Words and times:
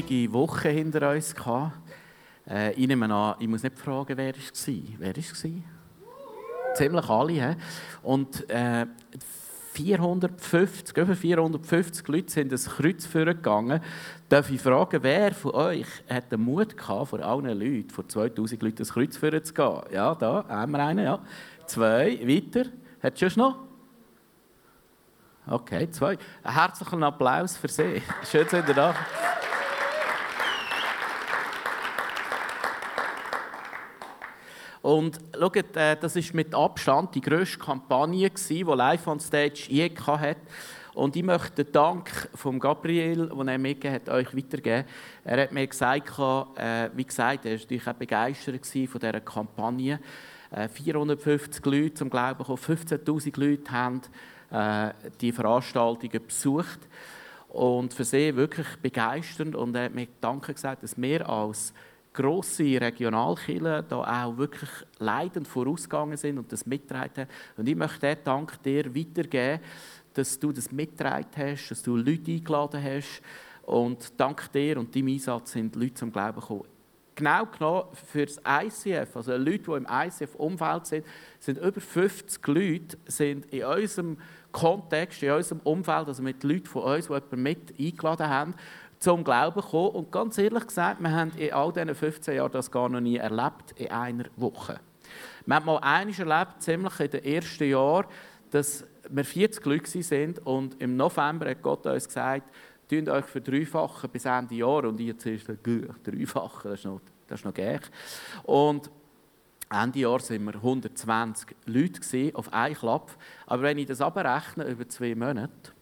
Gewaltige 0.00 0.32
Woche 0.32 0.68
hinter 0.68 1.10
uns 1.10 1.34
gehabt. 1.34 1.72
Äh, 2.48 2.72
ich 2.72 2.86
nehme 2.86 3.12
an, 3.12 3.34
ich 3.38 3.48
muss 3.48 3.62
nicht 3.62 3.78
fragen, 3.78 4.16
wer 4.16 4.34
es 4.36 4.66
war. 4.66 4.74
Wer 4.98 5.18
es? 5.18 5.44
Ziemlich 6.74 7.08
alle. 7.08 7.32
He? 7.32 7.56
Und 8.02 8.48
äh, 8.50 8.86
450, 9.74 10.96
über 10.96 11.14
450 11.14 12.08
Leute 12.08 12.30
sind 12.30 12.52
das 12.52 12.66
Kreuz 12.66 13.06
vorgegangen. 13.06 13.80
Darf 14.28 14.50
ich 14.50 14.60
fragen, 14.60 15.02
wer 15.02 15.32
von 15.32 15.52
euch 15.52 15.86
hat 16.08 16.30
den 16.32 16.40
Mut 16.40 16.76
gehabt, 16.76 17.08
vor 17.08 17.20
allen 17.20 17.58
Leuten, 17.58 17.90
vor 17.90 18.06
2000 18.08 18.62
Leuten 18.62 18.76
das 18.76 18.92
Kreuz 18.92 19.14
zu 19.14 19.54
gehen? 19.54 19.80
Ja, 19.92 20.14
da 20.14 20.44
haben 20.48 20.72
wir 20.72 20.84
einen, 20.84 21.04
ja. 21.04 21.20
Zwei, 21.66 22.18
weiter. 22.26 22.68
Hat 23.02 23.20
es 23.22 23.36
noch? 23.36 23.56
Okay, 25.46 25.90
zwei. 25.90 26.18
Herzlichen 26.42 27.02
Applaus 27.02 27.56
für 27.56 27.68
Sie. 27.68 28.02
Schön, 28.30 28.46
dass 28.50 28.68
ihr 28.68 28.74
da 28.74 28.94
Und 34.82 35.18
schaut, 35.38 35.76
äh, 35.76 35.96
das 35.96 36.16
war 36.16 36.22
mit 36.32 36.54
Abstand 36.54 37.14
die 37.14 37.20
grösste 37.20 37.58
Kampagne, 37.58 38.30
die 38.30 38.62
Live 38.62 39.06
on 39.06 39.20
Stage 39.20 39.66
je 39.68 39.90
hatte. 40.06 40.40
Und 40.94 41.14
ich 41.16 41.22
möchte 41.22 41.64
den 41.64 41.72
Dank 41.72 42.10
von 42.34 42.58
Gabriel, 42.58 43.28
den 43.28 43.48
er 43.48 43.58
mir 43.58 43.76
hat, 43.84 44.08
euch 44.08 44.36
weitergeben. 44.36 44.84
Er 45.24 45.42
hat 45.42 45.52
mir 45.52 45.66
gesagt, 45.66 46.18
äh, 46.56 46.90
wie 46.94 47.04
gesagt, 47.04 47.46
er 47.46 47.52
war 47.52 47.58
natürlich 47.58 47.86
auch 47.86 47.92
begeistert 47.92 48.66
von 48.66 49.00
dieser 49.00 49.20
Kampagne. 49.20 50.00
Äh, 50.50 50.68
450 50.68 51.64
Leute 51.64 51.94
zum 51.94 52.10
Glauben 52.10 52.38
gekommen, 52.38 52.58
15'000 52.58 53.40
Leute 53.40 53.70
haben 53.70 54.00
äh, 54.50 54.92
die 55.20 55.32
Veranstaltungen 55.32 56.26
besucht. 56.26 56.80
Und 57.48 57.94
für 57.94 58.04
sie 58.04 58.34
wirklich 58.34 58.66
begeisternd. 58.82 59.54
Und 59.54 59.74
er 59.76 59.84
hat 59.84 59.94
mir 59.94 60.08
Danke 60.20 60.54
gesagt, 60.54 60.82
dass 60.82 61.00
wir 61.00 61.28
als 61.28 61.72
grosse 62.20 62.80
Regionalkirchen 62.80 63.84
da 63.88 64.24
auch 64.24 64.36
wirklich 64.36 64.70
leidend 64.98 65.48
vorausgegangen 65.48 66.16
sind 66.16 66.38
und 66.38 66.52
das 66.52 66.66
mitgetragen 66.66 67.22
haben. 67.22 67.30
Und 67.56 67.68
ich 67.68 67.76
möchte 67.76 68.06
diesen 68.06 68.24
Dank 68.24 68.62
dir 68.62 68.94
weitergeben, 68.94 69.60
dass 70.14 70.38
du 70.38 70.52
das 70.52 70.70
mitgetragen 70.70 71.26
hast, 71.36 71.70
dass 71.70 71.82
du 71.82 71.96
Leute 71.96 72.30
eingeladen 72.32 72.82
hast. 72.82 73.22
Und 73.62 74.18
dank 74.18 74.50
dir 74.52 74.78
und 74.78 74.94
deinem 74.94 75.08
Einsatz 75.08 75.52
sind 75.52 75.76
Leute 75.76 75.94
zum 75.94 76.12
Glauben 76.12 76.40
gekommen. 76.40 76.64
Genau 77.14 77.44
genommen 77.46 77.88
für 77.92 78.24
das 78.24 78.38
ICF, 78.38 79.14
also 79.14 79.36
Leute, 79.36 79.58
die 79.58 79.72
im 79.72 79.86
ICF-Umfeld 79.90 80.86
sind, 80.86 81.06
sind 81.38 81.58
über 81.58 81.80
50 81.80 82.46
Leute 82.46 82.98
sind 83.06 83.46
in 83.46 83.64
unserem 83.64 84.16
Kontext, 84.52 85.22
in 85.22 85.30
unserem 85.30 85.60
Umfeld, 85.60 86.08
also 86.08 86.22
mit 86.22 86.42
Leuten 86.42 86.66
von 86.66 86.82
uns, 86.82 87.06
die 87.06 87.12
jemanden 87.12 87.42
mit 87.42 87.74
eingeladen 87.78 88.28
haben, 88.28 88.54
zum 89.00 89.24
Glauben 89.24 89.60
gekommen. 89.60 89.96
Und 89.96 90.12
ganz 90.12 90.38
ehrlich 90.38 90.66
gesagt, 90.66 91.00
wir 91.00 91.10
haben 91.10 91.32
in 91.36 91.52
all 91.52 91.72
diesen 91.72 91.94
15 91.94 92.36
Jahren 92.36 92.52
das 92.52 92.70
gar 92.70 92.88
noch 92.88 93.00
nie 93.00 93.16
erlebt, 93.16 93.72
in 93.76 93.90
einer 93.90 94.24
Woche. 94.36 94.78
Wir 95.46 95.56
haben 95.56 95.66
mal 95.66 95.78
eines 95.78 96.18
erlebt, 96.18 96.62
ziemlich 96.62 97.00
in 97.00 97.10
den 97.10 97.24
ersten 97.24 97.68
Jahren, 97.68 98.06
dass 98.50 98.84
wir 99.08 99.24
40 99.24 99.64
Leute 99.64 100.02
sind 100.02 100.46
und 100.46 100.80
im 100.80 100.96
November 100.96 101.50
hat 101.50 101.62
Gott 101.62 101.86
uns 101.86 102.06
gesagt, 102.06 102.48
tun 102.88 103.08
euch 103.08 103.24
für 103.24 103.40
dreifachen 103.40 104.10
bis 104.10 104.24
Ende 104.24 104.54
Jahr 104.54 104.84
und 104.84 105.00
ist 105.00 105.26
es 105.26 105.44
dreifachen, 105.62 106.70
das 106.70 106.80
ist 106.80 106.84
noch, 106.84 107.00
das 107.26 107.40
ist 107.40 107.44
noch 107.44 107.54
gleich. 107.54 107.82
Und 108.44 108.90
Ende 109.72 110.00
Jahr 110.00 110.20
waren 110.20 110.44
wir 110.44 110.54
120 110.56 111.56
Leute 111.66 112.32
auf 112.34 112.52
einen 112.52 112.74
Klapp. 112.74 113.12
Aber 113.46 113.62
wenn 113.62 113.78
ich 113.78 113.86
das 113.86 114.00
abrechne 114.00 114.64
über 114.64 114.88
zwei 114.88 115.14
Monate, 115.14 115.72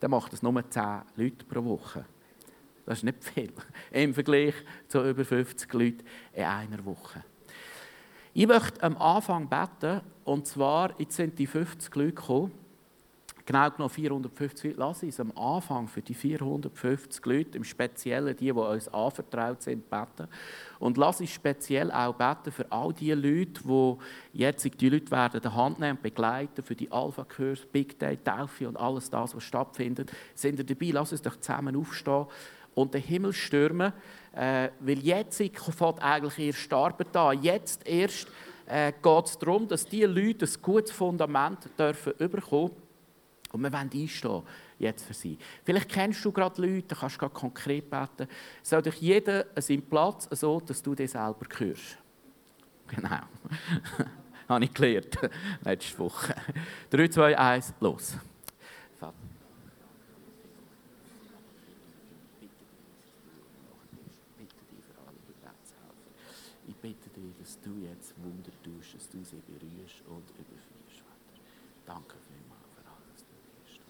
dann 0.00 0.10
macht 0.10 0.32
das 0.32 0.42
nur 0.42 0.68
10 0.68 1.02
Leute 1.16 1.44
pro 1.44 1.62
Woche. 1.64 2.06
Das 2.86 2.98
ist 2.98 3.04
nicht 3.04 3.24
viel 3.24 3.52
im 3.92 4.14
Vergleich 4.14 4.54
zu 4.88 5.02
über 5.08 5.24
50 5.24 5.72
Leuten 5.72 6.04
in 6.32 6.44
einer 6.44 6.84
Woche. 6.84 7.24
Ich 8.32 8.46
möchte 8.46 8.82
am 8.82 8.96
Anfang 8.96 9.48
beten, 9.48 10.00
und 10.24 10.46
zwar, 10.46 10.98
jetzt 10.98 11.16
sind 11.16 11.38
die 11.38 11.46
50 11.46 11.94
Leute 11.94 12.12
gekommen, 12.14 12.52
genau 13.46 13.70
genommen 13.70 13.90
450 13.90 14.64
Leute, 14.64 14.78
lass 14.78 15.02
uns 15.02 15.20
am 15.20 15.30
Anfang 15.36 15.86
für 15.86 16.02
die 16.02 16.14
450 16.14 17.24
Leute, 17.26 17.58
im 17.58 17.64
Speziellen 17.64 18.36
die, 18.36 18.46
die 18.46 18.50
uns 18.50 18.88
anvertraut 18.88 19.62
sind, 19.62 19.88
beten. 19.88 20.28
Und 20.78 20.96
lass 20.96 21.20
uns 21.20 21.30
speziell 21.30 21.92
auch 21.92 22.14
beten 22.14 22.50
für 22.50 22.70
all 22.72 22.92
die 22.92 23.12
Leute, 23.12 23.62
die 23.62 23.96
jetzt 24.32 24.80
die 24.80 24.88
Leute 24.88 25.10
werden 25.10 25.40
die 25.40 25.48
Hand 25.48 25.78
nehmen 25.78 25.98
begleiten 26.00 26.62
für 26.62 26.74
die 26.74 26.90
Alpha-Kurs, 26.90 27.66
Big 27.66 27.98
Day, 27.98 28.16
Taufe 28.16 28.66
und 28.66 28.76
alles 28.76 29.10
das, 29.10 29.36
was 29.36 29.44
stattfindet. 29.44 30.10
Sind 30.34 30.58
ihr 30.58 30.64
dabei? 30.64 30.90
Lass 30.92 31.12
uns 31.12 31.22
doch 31.22 31.38
zusammen 31.38 31.76
aufstehen 31.76 32.26
und 32.74 32.94
den 32.94 33.02
Himmel 33.02 33.32
stürmen, 33.32 33.92
äh, 34.34 34.68
weil 34.80 34.98
jetzt 34.98 35.38
fängt 35.38 36.02
eigentlich 36.02 36.38
erst 36.38 36.72
Arbeit 36.72 37.16
an. 37.16 37.42
Jetzt 37.42 37.86
erst 37.86 38.28
äh, 38.66 38.92
geht 38.92 39.26
es 39.26 39.38
darum, 39.38 39.68
dass 39.68 39.86
diese 39.86 40.06
Leute 40.06 40.46
ein 40.46 40.62
gutes 40.62 40.92
Fundament 40.92 41.68
dürfen 41.78 42.12
bekommen 42.18 42.72
und 43.52 43.62
wir 43.62 43.72
wollen 43.72 43.90
einstehen 43.92 44.42
jetzt 44.78 45.04
für 45.04 45.14
sie. 45.14 45.38
Vielleicht 45.62 45.88
kennst 45.88 46.24
du 46.24 46.32
gerade 46.32 46.60
Leute, 46.60 46.94
kannst 46.94 47.20
du 47.20 47.28
konkret 47.28 47.88
beten. 47.88 48.28
Soll 48.62 48.82
dich 48.82 49.00
jeder 49.00 49.46
an 49.54 49.62
seinem 49.62 49.82
Platz 49.82 50.28
so, 50.32 50.60
dass 50.60 50.82
du 50.82 50.94
dich 50.94 51.10
selber 51.10 51.46
hörst. 51.58 51.98
Genau. 52.88 53.20
Habe 54.48 54.64
ich 54.64 54.74
gelernt 54.74 55.16
letzte 55.64 55.98
Woche. 55.98 56.34
3, 56.90 57.08
2, 57.08 57.38
1, 57.38 57.74
los. 57.80 58.16
Du 67.64 67.78
jetzt 67.78 68.14
Wunder 68.22 68.50
tust, 68.62 68.94
dass 68.94 69.08
du 69.08 69.24
sie 69.24 69.40
berührst 69.46 70.02
und 70.06 70.30
überführst, 70.30 71.00
Vater. 71.00 71.34
Danke 71.86 72.14
vielmals 72.28 72.68
für 72.74 72.84
alles, 72.86 73.24
was 73.66 73.74
du 73.74 73.82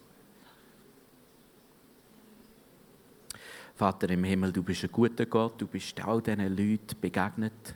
bist. 3.29 3.39
Vater 3.75 4.09
im 4.09 4.23
Himmel, 4.23 4.51
du 4.51 4.63
bist 4.63 4.83
ein 4.83 4.91
guter 4.91 5.25
Gott, 5.25 5.59
du 5.61 5.67
bist 5.67 5.99
all 6.03 6.21
diesen 6.21 6.55
Leuten 6.55 6.99
begegnet. 6.99 7.75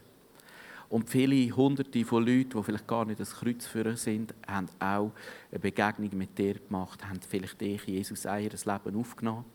Und 0.90 1.08
viele 1.08 1.56
Hunderte 1.56 2.04
von 2.04 2.26
Leuten, 2.26 2.50
die 2.58 2.64
vielleicht 2.64 2.88
gar 2.88 3.06
nicht 3.06 3.20
das 3.20 3.36
Kreuzführer 3.36 3.96
sind, 3.96 4.34
haben 4.48 4.68
auch 4.80 5.12
eine 5.52 5.60
Begegnung 5.60 6.10
mit 6.18 6.36
dir 6.36 6.56
gemacht, 6.56 7.06
haben 7.08 7.20
vielleicht 7.22 7.62
dich, 7.62 7.84
Jesus, 7.86 8.26
in 8.26 8.32
ihr 8.32 8.50
Leben 8.50 9.00
aufgenommen. 9.00 9.46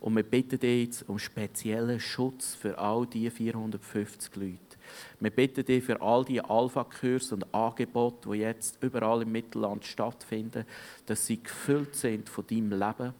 Und 0.00 0.16
wir 0.16 0.24
bitten 0.24 0.58
dich 0.58 0.86
jetzt 0.86 1.08
um 1.08 1.18
speziellen 1.18 1.98
Schutz 2.00 2.54
für 2.54 2.76
all 2.76 3.06
diese 3.06 3.30
450 3.30 4.36
Leute. 4.36 4.71
Wir 5.20 5.30
bitten 5.30 5.64
dich 5.64 5.84
für 5.84 6.00
all 6.00 6.24
die 6.24 6.40
Alpha-Kurse 6.40 7.34
und 7.34 7.54
Angebote, 7.54 8.30
die 8.30 8.38
jetzt 8.38 8.82
überall 8.82 9.22
im 9.22 9.32
Mittelland 9.32 9.84
stattfinden, 9.84 10.64
dass 11.06 11.26
sie 11.26 11.42
gefüllt 11.42 11.94
sind 11.94 12.28
von 12.28 12.46
deinem 12.46 12.72
Leben. 12.72 13.14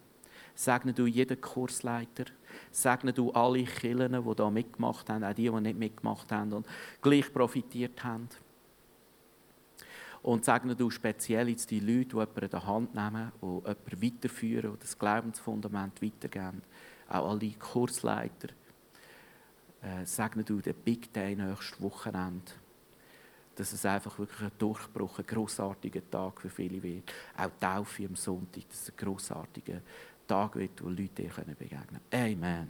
Segne 0.55 0.93
du 0.93 1.07
jeden 1.07 1.41
Kursleiter. 1.41 2.25
Segne 2.71 3.13
du 3.13 3.31
alle 3.33 3.65
Kirchen, 3.65 4.25
die 4.25 4.35
da 4.35 4.51
mitgemacht 4.51 5.09
haben, 5.09 5.25
auch 5.25 5.33
die, 5.33 5.49
die 5.49 5.61
nicht 5.61 5.79
mitgemacht 5.79 6.31
haben 6.31 6.53
und 6.53 6.67
gleich 7.01 7.33
profitiert 7.33 8.05
haben. 8.05 8.29
Und 10.23 10.45
segne 10.45 10.77
du 10.77 10.89
speziell 10.91 11.49
jetzt 11.49 11.71
die 11.71 11.81
Leute, 11.81 12.11
die 12.11 12.17
jemanden 12.17 12.45
in 12.45 12.51
der 12.51 12.67
Hand 12.67 12.95
nehmen, 12.95 13.33
die 13.41 13.47
jemanden 13.47 14.03
weiterführen, 14.03 14.73
die 14.75 14.79
das 14.81 14.99
Glaubensfundament 14.99 16.01
weitergeben. 16.01 16.63
Auch 17.09 17.31
alle 17.31 17.51
Kursleiter, 17.51 18.49
äh, 19.83 20.05
segne 20.05 20.45
du 20.45 20.61
den 20.61 20.75
Big 20.75 21.13
Day 21.13 21.35
nächstes 21.35 21.81
Wochenende. 21.81 22.53
Dass 23.55 23.73
es 23.73 23.85
einfach 23.85 24.19
wirklich 24.19 24.41
ein 24.41 24.53
Durchbruch, 24.59 25.19
ein 25.19 25.27
grossartiger 25.27 26.01
Tag 26.11 26.41
für 26.41 26.49
viele 26.49 26.83
wird. 26.83 27.13
Auch 27.37 27.51
Taufe 27.61 28.07
am 28.07 28.17
Sonntag, 28.17 28.69
dass 28.69 28.83
es 28.83 28.91
ein 28.91 28.97
grossartiger 28.97 29.81
Tag 30.27 30.57
wird, 30.57 30.83
wo 30.83 30.89
Leute 30.89 31.23
dir 31.23 31.31
begegnen 31.59 32.01
können. 32.11 32.35
Amen. 32.43 32.69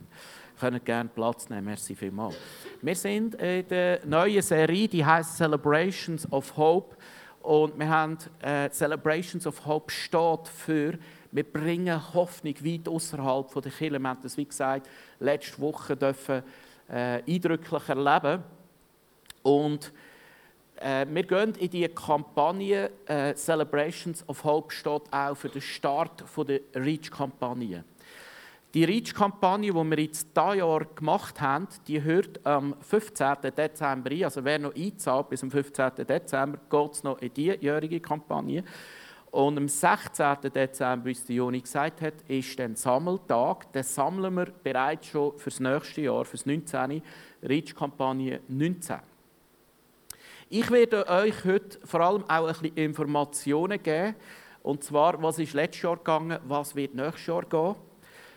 Ihr 0.57 0.71
könnt 0.71 0.85
gerne 0.85 1.09
Platz 1.09 1.49
nehmen, 1.49 1.67
merci 1.67 1.95
vielmals. 1.95 2.35
Wir 2.81 2.97
sind 2.97 3.35
in 3.37 3.69
der 3.69 4.05
neuen 4.05 4.43
Serie, 4.43 4.89
die 4.89 5.05
heißt 5.05 5.37
Celebrations 5.37 6.31
of 6.33 6.57
Hope. 6.57 6.97
Und 7.43 7.79
wir 7.79 7.89
haben 7.89 8.19
äh, 8.41 8.71
Celebrations 8.71 9.47
of 9.47 9.67
Hope 9.67 9.93
steht 9.93 10.49
für, 10.49 10.99
wir 11.33 11.45
bringen 11.45 12.15
Hoffnung 12.15 12.55
weit 12.65 12.89
außerhalb 12.89 13.53
der 13.53 13.73
Kirche. 13.73 13.99
Wir 13.99 14.09
haben 14.09 14.21
das, 14.23 14.37
wie 14.37 14.45
gesagt, 14.45 14.89
letzte 15.19 15.61
Woche 15.61 15.97
dürfen, 15.97 16.43
äh, 16.93 17.23
eindrücklich 17.27 17.89
erleben. 17.89 18.43
Und 19.43 19.93
äh, 20.77 21.07
wir 21.09 21.23
gehen 21.23 21.55
in 21.55 21.71
die 21.71 21.89
Kampagne 21.89 22.91
äh, 23.07 23.35
Celebrations 23.35 24.29
of 24.29 24.45
Hope 24.45 24.73
steht 24.73 25.03
auch 25.11 25.35
für 25.35 25.49
den 25.49 25.63
Start 25.63 26.25
der 26.37 26.61
REACH-Kampagne. 26.75 27.85
Die 28.75 28.85
REACH-Kampagne, 28.85 29.71
die 29.71 29.91
wir 29.91 29.99
jetzt 29.99 30.29
dieses 30.37 30.57
Jahr 30.57 30.85
gemacht 30.85 31.41
haben, 31.41 31.69
die 31.87 32.03
hört 32.03 32.45
am 32.47 32.75
15. 32.81 33.37
Dezember 33.57 34.11
ein. 34.11 34.25
Also 34.25 34.45
wer 34.45 34.59
noch 34.59 34.75
einzahlt 34.75 35.29
bis 35.29 35.43
am 35.43 35.51
15. 35.51 36.07
Dezember, 36.09 36.59
geht 36.71 36.93
es 36.93 37.03
noch 37.03 37.21
in 37.21 37.35
die 37.35 37.55
jährige 37.61 38.01
Kampagne. 38.01 38.65
Und 39.33 39.57
am 39.57 39.67
16. 39.67 40.53
Dezember, 40.55 41.07
wie 41.07 41.13
es 41.13 41.27
Joni 41.27 41.63
gesagt 41.63 42.03
hat, 42.03 42.13
ist 42.29 42.59
dann 42.59 42.77
Sammeltag. 42.77 43.73
Den 43.73 43.83
sammeln 43.83 44.35
wir 44.35 44.53
bereits 44.63 45.07
schon 45.07 45.39
für 45.39 45.49
das 45.49 45.59
nächste 45.59 46.03
Jahr, 46.03 46.27
für 46.27 46.37
das 46.37 46.45
19. 46.45 47.03
REACH-Kampagne 47.43 48.41
19. 48.49 48.99
Ich 50.51 50.71
werde 50.71 51.09
euch 51.09 51.47
heute 51.47 51.79
vor 51.87 52.01
allem 52.01 52.25
auch 52.25 52.47
ein 52.47 52.53
bisschen 52.53 52.77
Informationen 52.77 53.83
geben. 53.83 54.17
Und 54.63 54.85
zwar, 54.85 55.21
was 55.23 55.39
ist 55.39 55.55
letztes 55.55 55.81
Jahr 55.81 55.97
gegangen, 55.97 56.39
was 56.45 56.77
wird 56.77 56.95
nächstes 56.95 57.27
Jahr 57.27 57.47
gehen. 57.47 57.75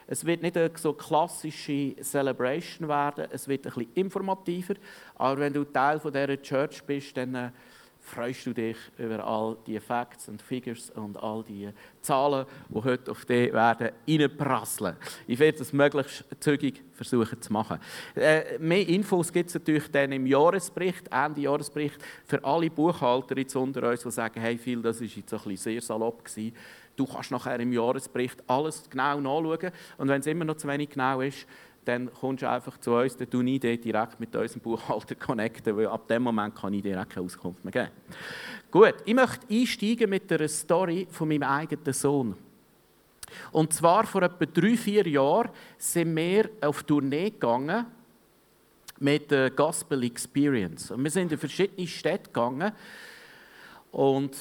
Es 0.07 0.23
wird 0.23 0.43
nicht 0.43 0.55
eine 0.55 0.71
so 0.77 0.93
klassische 0.93 1.93
Celebration 2.01 2.87
werden, 2.87 3.27
es 3.31 3.49
wird 3.49 3.67
ein 3.67 3.73
bisschen 3.73 3.91
informativer. 3.95 4.75
Aber 5.15 5.41
wenn 5.41 5.51
du 5.51 5.65
Teil 5.65 5.99
dieser 5.99 6.41
Church 6.41 6.81
bist, 6.85 7.17
dann 7.17 7.35
äh, 7.35 7.51
freust 8.05 8.45
du 8.45 8.53
dich 8.53 8.77
über 8.97 9.25
all 9.25 9.57
die 9.65 9.79
Facts 9.79 10.29
und 10.29 10.41
Figures 10.41 10.91
und 10.91 11.17
all 11.17 11.43
die 11.43 11.69
Zahlen, 12.01 12.45
die 12.69 12.83
heute 12.83 13.11
auf 13.11 13.25
dich 13.25 13.51
werden 13.51 13.89
reinprasseln. 14.07 14.95
Ich 15.27 15.39
werde 15.39 15.57
das 15.57 15.73
möglichst 15.73 16.23
zügig 16.39 16.83
versuchen 16.93 17.41
zu 17.41 17.51
machen. 17.51 17.79
Äh, 18.15 18.59
mehr 18.59 18.87
Infos 18.87 19.33
gibt 19.33 19.49
es 19.49 19.55
natürlich 19.55 19.89
dann 19.91 20.11
im 20.11 20.27
Jahresbericht, 20.27 21.09
Ende 21.11 21.41
Jahresbericht, 21.41 21.97
für 22.25 22.43
alle 22.43 22.69
Buchhalter 22.69 23.37
jetzt 23.37 23.55
unter 23.55 23.89
uns, 23.89 24.03
die 24.03 24.11
sagen, 24.11 24.39
hey 24.39 24.57
Phil, 24.57 24.81
das 24.81 25.01
war 25.01 25.07
jetzt 25.07 25.33
ein 25.33 25.57
sehr 25.57 25.81
salopp 25.81 26.23
gewesen. 26.23 26.55
Du 26.95 27.05
kannst 27.05 27.31
nachher 27.31 27.59
im 27.59 27.73
Jahresbericht 27.73 28.41
alles 28.47 28.89
genau 28.89 29.19
nachschauen 29.19 29.71
und 29.97 30.07
wenn 30.07 30.21
es 30.21 30.27
immer 30.27 30.45
noch 30.45 30.55
zu 30.55 30.67
wenig 30.67 30.91
genau 30.91 31.19
ist, 31.21 31.45
dann 31.85 32.11
kommst 32.11 32.43
du 32.43 32.49
einfach 32.49 32.77
zu 32.79 32.93
uns, 32.93 33.15
dann 33.15 33.29
tue 33.29 33.47
ich 33.49 33.59
dich 33.59 33.81
direkt 33.81 34.19
mit 34.19 34.35
unserem 34.35 34.61
Buchhalter 34.61 35.15
connecten, 35.19 35.77
weil 35.77 35.87
ab 35.87 36.07
dem 36.07 36.23
Moment 36.23 36.55
kann 36.55 36.73
ich 36.73 36.81
dir 36.81 36.99
auch 36.99 37.07
keine 37.07 37.25
Auskunft 37.25 37.63
mehr 37.63 37.71
geben. 37.71 37.91
Gut, 38.71 38.95
ich 39.05 39.13
möchte 39.13 39.47
einsteigen 39.49 40.09
mit 40.09 40.31
einer 40.31 40.47
Story 40.47 41.07
von 41.09 41.27
meinem 41.27 41.43
eigenen 41.43 41.93
Sohn. 41.93 42.35
Und 43.51 43.73
zwar 43.73 44.05
vor 44.05 44.23
etwa 44.23 44.45
drei, 44.45 44.75
vier 44.75 45.07
Jahren 45.07 45.49
sind 45.77 46.15
wir 46.15 46.49
auf 46.61 46.83
Tournee 46.83 47.29
gegangen 47.29 47.85
mit 48.99 49.29
der 49.31 49.51
Gospel 49.51 50.03
Experience. 50.03 50.91
Und 50.91 51.03
wir 51.03 51.11
sind 51.11 51.31
in 51.31 51.37
verschiedene 51.37 51.87
Städte 51.87 52.25
gegangen 52.25 52.71
und 53.91 54.35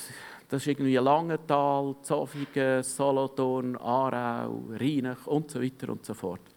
das 0.49 0.62
ist 0.62 0.69
irgendwie 0.69 0.97
Langenthal, 0.97 1.97
Zofingen, 2.02 2.82
Solothurn, 2.82 3.76
Aarau, 3.76 4.62
Rheinach 4.79 5.26
und 5.26 5.50
so 5.50 5.61
weiter 5.61 5.90
und 5.90 6.05
so 6.05 6.14
fort. 6.14 6.53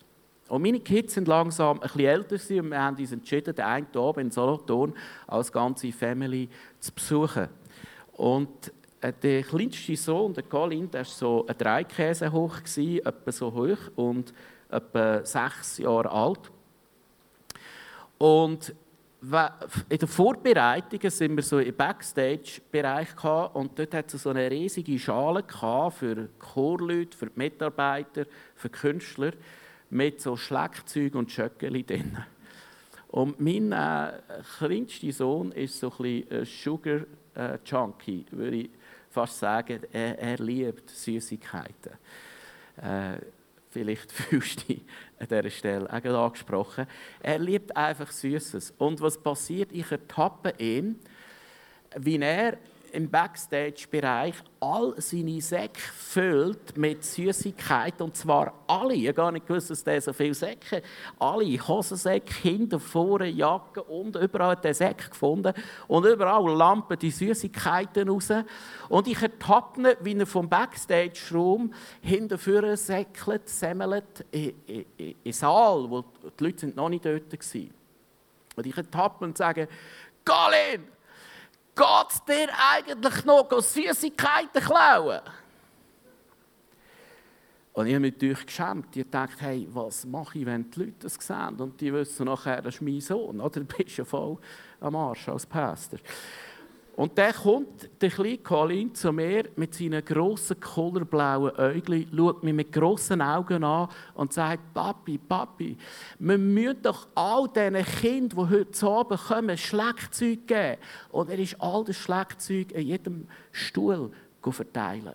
Und 0.49 0.61
meine 0.61 0.79
Kids 0.79 1.13
sind 1.13 1.27
langsam 1.27 1.77
ein 1.77 1.81
bisschen 1.81 2.05
älter 2.05 2.35
und 2.35 2.71
wir 2.71 2.81
haben 2.81 2.97
uns 2.97 3.11
entschieden, 3.11 3.53
den 3.55 3.65
einen 3.65 3.87
oben 3.95 4.21
in 4.21 4.31
Solothurn 4.31 4.93
als 5.27 5.51
ganze 5.51 5.91
Family 5.91 6.49
zu 6.79 6.93
besuchen. 6.93 7.49
Und 8.13 8.71
äh, 9.01 9.13
der 9.21 9.43
kleinste 9.43 9.95
Sohn, 9.95 10.33
der 10.33 10.43
Colin, 10.43 10.89
der 10.89 11.01
war 11.01 11.05
so 11.05 11.45
ein 11.45 11.57
Dreikäse 11.57 12.31
hoch, 12.31 12.57
etwa 12.59 13.31
so 13.31 13.53
hoch 13.53 13.77
und 13.95 14.33
etwa 14.69 15.25
sechs 15.25 15.79
Jahre 15.79 16.11
alt. 16.11 16.51
Und 18.17 18.73
in 19.89 19.97
den 19.97 20.07
Vorbereitungen 20.07 21.09
sind 21.09 21.35
wir 21.35 21.43
so 21.43 21.59
im 21.59 21.75
Backstage-Bereich 21.75 23.07
und 23.53 23.77
dort 23.77 23.93
hat 23.93 24.13
es 24.13 24.23
so 24.23 24.29
eine 24.29 24.49
riesige 24.49 24.97
Schale 24.99 25.43
für 25.89 26.29
Chorleute, 26.39 27.17
für 27.17 27.25
die 27.25 27.33
Mitarbeiter, 27.35 28.25
für 28.55 28.69
die 28.69 28.77
Künstler 28.77 29.31
mit 29.89 30.21
so 30.21 30.35
Schlagzeug 30.35 31.15
und 31.15 31.31
Schöckeli 31.31 31.83
drin. 31.83 32.17
Und 33.09 33.39
mein 33.39 33.71
äh, 33.71 34.19
kleinster 34.57 35.11
Sohn 35.11 35.51
ist 35.51 35.79
so 35.79 35.93
ein 35.99 36.21
bisschen 36.21 36.45
Sugar 36.45 36.99
äh, 37.35 37.57
Junkie, 37.65 38.25
würde 38.31 38.57
ich 38.57 38.69
fast 39.09 39.39
sagen. 39.39 39.81
Er, 39.91 40.19
er 40.19 40.37
liebt 40.37 40.89
Süßigkeiten. 40.89 41.93
Äh, 42.77 43.17
vielleicht 43.69 44.11
fühlst 44.13 44.61
du 44.61 44.73
dich 44.73 44.81
an 45.19 45.27
dieser 45.27 45.49
Stelle 45.49 45.89
auch 45.89 46.25
angesprochen. 46.25 46.85
Er 47.21 47.39
liebt 47.39 47.75
einfach 47.75 48.11
Süßes. 48.11 48.73
Und 48.77 48.99
was 49.01 49.17
passiert? 49.17 49.71
Ich 49.71 49.89
ertappe 49.91 50.53
ihn, 50.57 50.99
wie 51.95 52.19
er 52.19 52.57
im 52.97 53.11
Backstage-Bereich 53.11 54.33
all 54.59 54.95
seine 54.97 55.39
Säcke 55.39 55.79
füllt 55.79 56.75
mit 56.75 57.03
Süßigkeiten. 57.03 58.01
Und 58.01 58.17
zwar 58.17 58.55
alle. 58.65 58.95
Ich 58.95 59.07
habe 59.07 59.13
gar 59.13 59.31
nicht 59.31 59.45
gewusst, 59.45 59.69
dass 59.69 59.83
der 59.83 60.01
so 60.01 60.13
viele 60.13 60.33
Säcke 60.33 60.81
Alle 61.19 61.45
Hosensäcke, 61.45 62.33
hinten, 62.33 62.79
vorne, 62.79 63.27
Jacken 63.27 63.83
und 63.83 64.15
überall 64.15 64.51
hat 64.51 64.65
er 64.65 64.73
Säcke 64.73 65.09
gefunden. 65.09 65.53
Und 65.87 66.07
überall 66.07 66.51
lampen 66.57 66.97
die 66.97 67.11
Süßigkeiten 67.11 68.09
raus. 68.09 68.29
Und 68.89 69.07
ich 69.07 69.21
ertappe 69.21 69.79
ihn, 69.79 69.95
wie 70.01 70.17
er 70.17 70.25
vom 70.25 70.49
Backstage-Raum 70.49 71.71
hinten 72.01 72.39
vorne 72.39 72.75
säckelt, 72.77 73.47
semmelt 73.47 74.25
in, 74.31 74.55
in 75.23 75.33
Saal, 75.33 75.87
wo 75.87 76.03
die 76.39 76.43
Leute 76.43 76.67
noch 76.69 76.89
nicht 76.89 77.05
dort 77.05 77.31
waren. 77.31 77.73
Und 78.55 78.65
ich 78.65 78.75
ertappe 78.75 79.23
ihn 79.23 79.27
und 79.27 79.37
sage, 79.37 79.67
Colin! 80.25 80.96
Geht 81.77 82.09
es 82.09 82.23
dir 82.25 82.49
eigentlich 82.73 83.25
noch 83.25 83.49
Süßigkeiten 83.61 84.61
klauen? 84.61 85.21
Und 87.77 87.85
ich 87.85 87.93
habe 87.93 88.09
natürlich 88.09 88.43
geschämt. 88.43 88.95
Ich 88.95 89.07
dachte, 89.07 89.35
hey, 89.39 89.67
was 89.69 90.03
mache 90.03 90.39
ich, 90.39 90.47
wenn 90.47 90.67
die 90.71 90.79
Leute 90.79 90.93
das 91.01 91.13
sehen 91.13 91.59
und 91.59 91.79
die 91.79 91.93
wissen 91.93 92.25
nachher, 92.25 92.59
das 92.59 92.73
ist 92.73 92.81
mein 92.81 92.99
Sohn. 92.99 93.39
Oder? 93.39 93.59
Du 93.61 93.65
bist 93.65 93.97
ja 93.97 94.03
voll 94.03 94.39
am 94.79 94.95
Arsch 94.95 95.29
als 95.29 95.45
Pastor. 95.45 95.99
Und 96.97 97.15
dann 97.19 97.31
kommt 97.31 98.01
der 98.01 98.09
kleine 98.09 98.39
Colin 98.39 98.95
zu 98.95 99.13
mir 99.13 99.49
mit 99.55 99.75
seinen 99.75 100.03
grossen, 100.03 100.59
kohlerblauen 100.59 101.55
Augen, 101.55 102.09
schaut 102.11 102.41
mich 102.41 102.53
mit 102.55 102.71
grossen 102.71 103.21
Augen 103.21 103.63
an 103.63 103.87
und 104.15 104.33
sagt, 104.33 104.73
Papi, 104.73 105.19
Papi, 105.19 105.77
wir 106.17 106.37
müssen 106.39 106.81
doch 106.81 107.07
all 107.13 107.49
diesen 107.49 107.85
Kindern, 107.85 108.49
die 108.49 108.55
heute 108.55 108.87
Abend 108.87 109.21
kommen, 109.21 109.57
Schlagzeug 109.59 110.47
geben. 110.47 110.77
Und 111.11 111.29
er 111.29 111.37
ist 111.37 111.61
all 111.61 111.83
das 111.85 111.97
Schlagzeug 111.97 112.71
in 112.71 112.87
jedem 112.87 113.27
Stuhl 113.51 114.11
verteilen. 114.41 115.13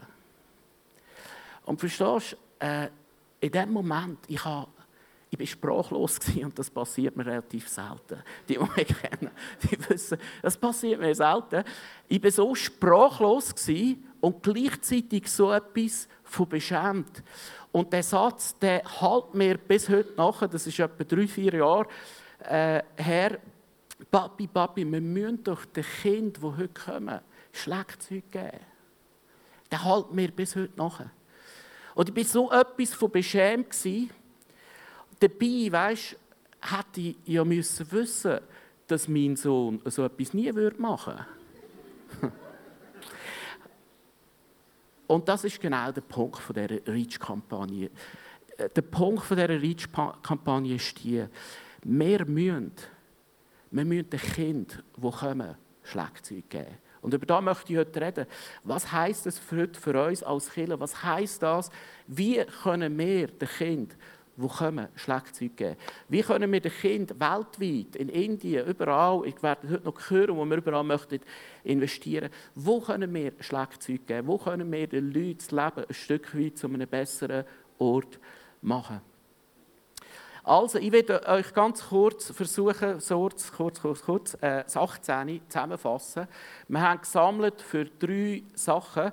Und 1.64 1.80
verstehst 1.80 2.36
du, 2.60 2.64
äh, 2.64 2.90
in 3.40 3.50
dem 3.50 3.72
Moment, 3.72 4.18
ich 4.28 4.44
habe 4.44 4.68
ich 5.32 5.38
war 5.38 5.46
sprachlos 5.46 6.18
und 6.36 6.58
das 6.58 6.68
passiert 6.68 7.16
mir 7.16 7.24
relativ 7.24 7.66
selten. 7.66 8.22
Die, 8.48 8.54
die 8.54 8.58
mich 8.58 8.88
kennen, 8.88 9.30
die 9.62 9.88
wissen, 9.88 10.18
das 10.42 10.56
passiert 10.58 11.00
mir 11.00 11.14
selten. 11.14 11.64
Ich 12.06 12.22
war 12.22 12.30
so 12.30 12.54
sprachlos 12.54 13.54
und 14.20 14.42
gleichzeitig 14.42 15.30
so 15.30 15.50
etwas 15.50 16.06
von 16.22 16.48
beschämt. 16.48 17.22
Und 17.72 17.92
der 17.92 18.02
Satz, 18.02 18.58
der 18.58 18.82
hält 19.00 19.32
mir 19.32 19.56
bis 19.56 19.88
heute 19.88 20.12
nach, 20.16 20.46
das 20.46 20.66
ist 20.66 20.78
etwa 20.78 21.02
drei, 21.02 21.26
vier 21.26 21.54
Jahre 21.54 21.86
äh, 22.40 22.82
her, 22.96 23.38
Papi, 24.10 24.46
Papi, 24.48 24.84
wir 24.90 25.00
müssen 25.00 25.42
doch 25.44 25.64
den 25.64 25.84
Kind, 26.02 26.36
die 26.36 26.42
heute 26.42 26.68
kommen, 26.68 27.20
Schlagzeug 27.52 28.30
geben. 28.30 28.60
Der 29.70 29.84
hält 29.84 30.12
mir 30.12 30.30
bis 30.30 30.56
heute 30.56 30.72
nach. 30.76 31.00
Und 31.94 32.08
ich 32.10 32.16
war 32.16 32.24
so 32.24 32.50
etwas 32.50 32.92
von 32.92 33.10
beschämt 33.10 33.70
gewesen, 33.70 34.10
Dabei, 35.22 35.68
weißt, 35.70 36.16
hätte 36.60 37.00
ich 37.00 37.16
ja 37.26 37.44
müssen 37.44 37.92
wissen, 37.92 38.40
dass 38.88 39.06
mein 39.06 39.36
Sohn 39.36 39.80
so 39.84 40.04
etwas 40.04 40.34
nie 40.34 40.50
machen 40.78 41.14
würde. 42.18 42.32
Und 45.06 45.28
das 45.28 45.44
ist 45.44 45.60
genau 45.60 45.92
der 45.92 46.00
Punkt 46.00 46.40
dieser 46.48 46.86
REACH-Kampagne. 46.92 47.90
Äh, 48.56 48.68
der 48.68 48.82
Punkt 48.82 49.30
dieser 49.30 49.48
REACH-Kampagne 49.48 50.74
ist 50.74 51.04
die, 51.04 51.24
wir 51.84 52.26
müssen, 52.26 52.72
wir 53.70 53.84
müssen 53.84 54.10
den 54.10 54.20
Kindern, 54.20 54.82
die 54.96 55.10
kommen, 55.10 55.54
Schlagzeug 55.84 56.50
geben. 56.50 56.78
Und 57.00 57.14
über 57.14 57.26
das 57.26 57.42
möchte 57.42 57.72
ich 57.72 57.78
heute 57.78 58.00
reden. 58.00 58.26
Was 58.64 58.90
heißt 58.90 59.26
das 59.26 59.38
für, 59.38 59.68
für 59.72 60.04
uns 60.04 60.24
als 60.24 60.50
Kinder? 60.50 60.80
Was 60.80 61.00
heißt 61.00 61.42
das? 61.42 61.70
Wie 62.08 62.44
können 62.62 62.98
wir 62.98 63.28
den 63.28 63.48
Kind 63.48 63.96
wo 64.36 64.48
kommen, 64.48 64.88
Schlagzeug 64.96 65.56
geben. 65.56 65.76
Wie 66.08 66.22
können 66.22 66.50
wir 66.50 66.60
den 66.60 66.72
Kindern 66.72 67.20
weltweit, 67.20 67.96
in 67.96 68.08
Indien, 68.08 68.66
überall, 68.66 69.26
ich 69.26 69.42
werde 69.42 69.68
heute 69.68 69.84
noch 69.84 70.10
hören, 70.10 70.36
wo 70.36 70.44
wir 70.44 70.56
überall 70.56 70.84
möchten 70.84 71.20
investieren, 71.64 72.30
wo 72.54 72.80
können 72.80 73.12
wir 73.12 73.32
Schlagzeug 73.40 74.06
geben? 74.06 74.28
Wo 74.28 74.38
können 74.38 74.70
wir 74.72 74.86
den 74.86 75.12
Leuten 75.12 75.38
das 75.38 75.50
Leben 75.50 75.86
ein 75.88 75.94
Stück 75.94 76.36
weit 76.38 76.58
zu 76.58 76.66
einem 76.66 76.88
besseren 76.88 77.44
Ort 77.78 78.18
machen? 78.62 79.00
Also, 80.44 80.78
ich 80.78 80.90
werde 80.90 81.24
euch 81.28 81.54
ganz 81.54 81.86
kurz 81.86 82.32
versuchen, 82.32 82.98
kurz, 82.98 83.52
kurz, 83.52 83.80
kurz, 83.80 84.02
kurz, 84.02 84.34
äh, 84.40 84.64
das 84.64 84.76
18 84.76 85.40
zusammenfassen. 85.48 86.26
Wir 86.66 86.80
haben 86.80 87.00
gesammelt 87.00 87.62
für 87.62 87.84
drei 87.84 88.42
Sachen 88.54 89.12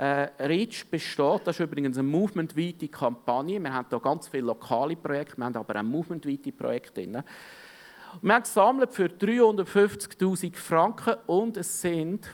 äh, 0.00 0.30
REACH 0.38 0.90
besteht, 0.90 1.42
das 1.44 1.60
ist 1.60 1.66
übrigens 1.66 1.98
eine 1.98 2.08
movementweite 2.08 2.88
Kampagne. 2.88 3.60
Wir 3.60 3.70
haben 3.70 3.86
hier 3.90 4.00
ganz 4.00 4.28
viele 4.28 4.46
lokale 4.46 4.96
Projekte, 4.96 5.36
wir 5.36 5.44
haben 5.44 5.56
aber 5.56 5.78
auch 5.78 5.82
movementweite 5.82 6.52
Projekte 6.52 7.02
drin. 7.02 7.22
Wir 8.22 8.34
haben 8.34 8.42
gesammelt 8.42 8.94
für 8.94 9.08
350'000 9.08 10.56
Franken 10.56 11.16
und 11.26 11.58
es 11.58 11.82
sind 11.82 12.26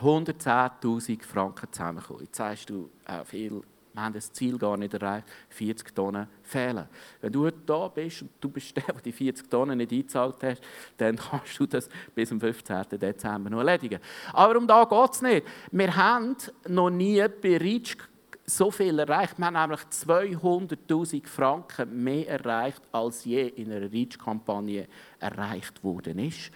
110'000 0.00 1.24
Franken 1.24 1.66
zusammengekommen. 1.72 2.22
Jetzt 2.22 2.36
sagst 2.36 2.70
du, 2.70 2.88
äh, 3.06 3.24
viel 3.24 3.60
wir 3.98 4.04
haben 4.04 4.14
das 4.14 4.32
Ziel 4.32 4.56
gar 4.58 4.76
nicht 4.76 4.94
erreicht, 4.94 5.26
40 5.48 5.92
Tonnen 5.92 6.28
fehlen. 6.42 6.88
Wenn 7.20 7.32
du 7.32 7.44
heute 7.44 7.58
da 7.66 7.88
bist 7.88 8.22
und 8.22 8.30
du 8.40 8.48
bist 8.48 8.76
der, 8.76 8.84
der 8.84 9.02
die 9.02 9.12
40 9.12 9.50
Tonnen 9.50 9.76
nicht 9.78 9.92
eingezahlt 9.92 10.36
hast, 10.42 10.62
dann 10.96 11.16
kannst 11.16 11.58
du 11.58 11.66
das 11.66 11.88
bis 12.14 12.28
zum 12.28 12.40
15. 12.40 12.86
Dezember 12.90 13.50
noch 13.50 13.58
erledigen. 13.58 13.98
Aber 14.32 14.56
um 14.56 14.68
da 14.68 14.84
geht 14.84 15.14
es 15.14 15.22
nicht. 15.22 15.46
Wir 15.72 15.96
haben 15.96 16.36
noch 16.68 16.90
nie 16.90 17.24
bei 17.42 17.56
REACH 17.56 18.08
so 18.46 18.70
viel 18.70 19.00
erreicht. 19.00 19.36
Wir 19.36 19.46
haben 19.46 19.54
nämlich 19.54 19.80
200'000 19.80 21.26
Franken 21.26 22.02
mehr 22.04 22.28
erreicht, 22.28 22.82
als 22.92 23.24
je 23.24 23.48
in 23.48 23.72
einer 23.72 23.90
REACH-Kampagne 23.90 24.86
erreicht 25.18 25.82
worden 25.82 26.20
ist. 26.20 26.52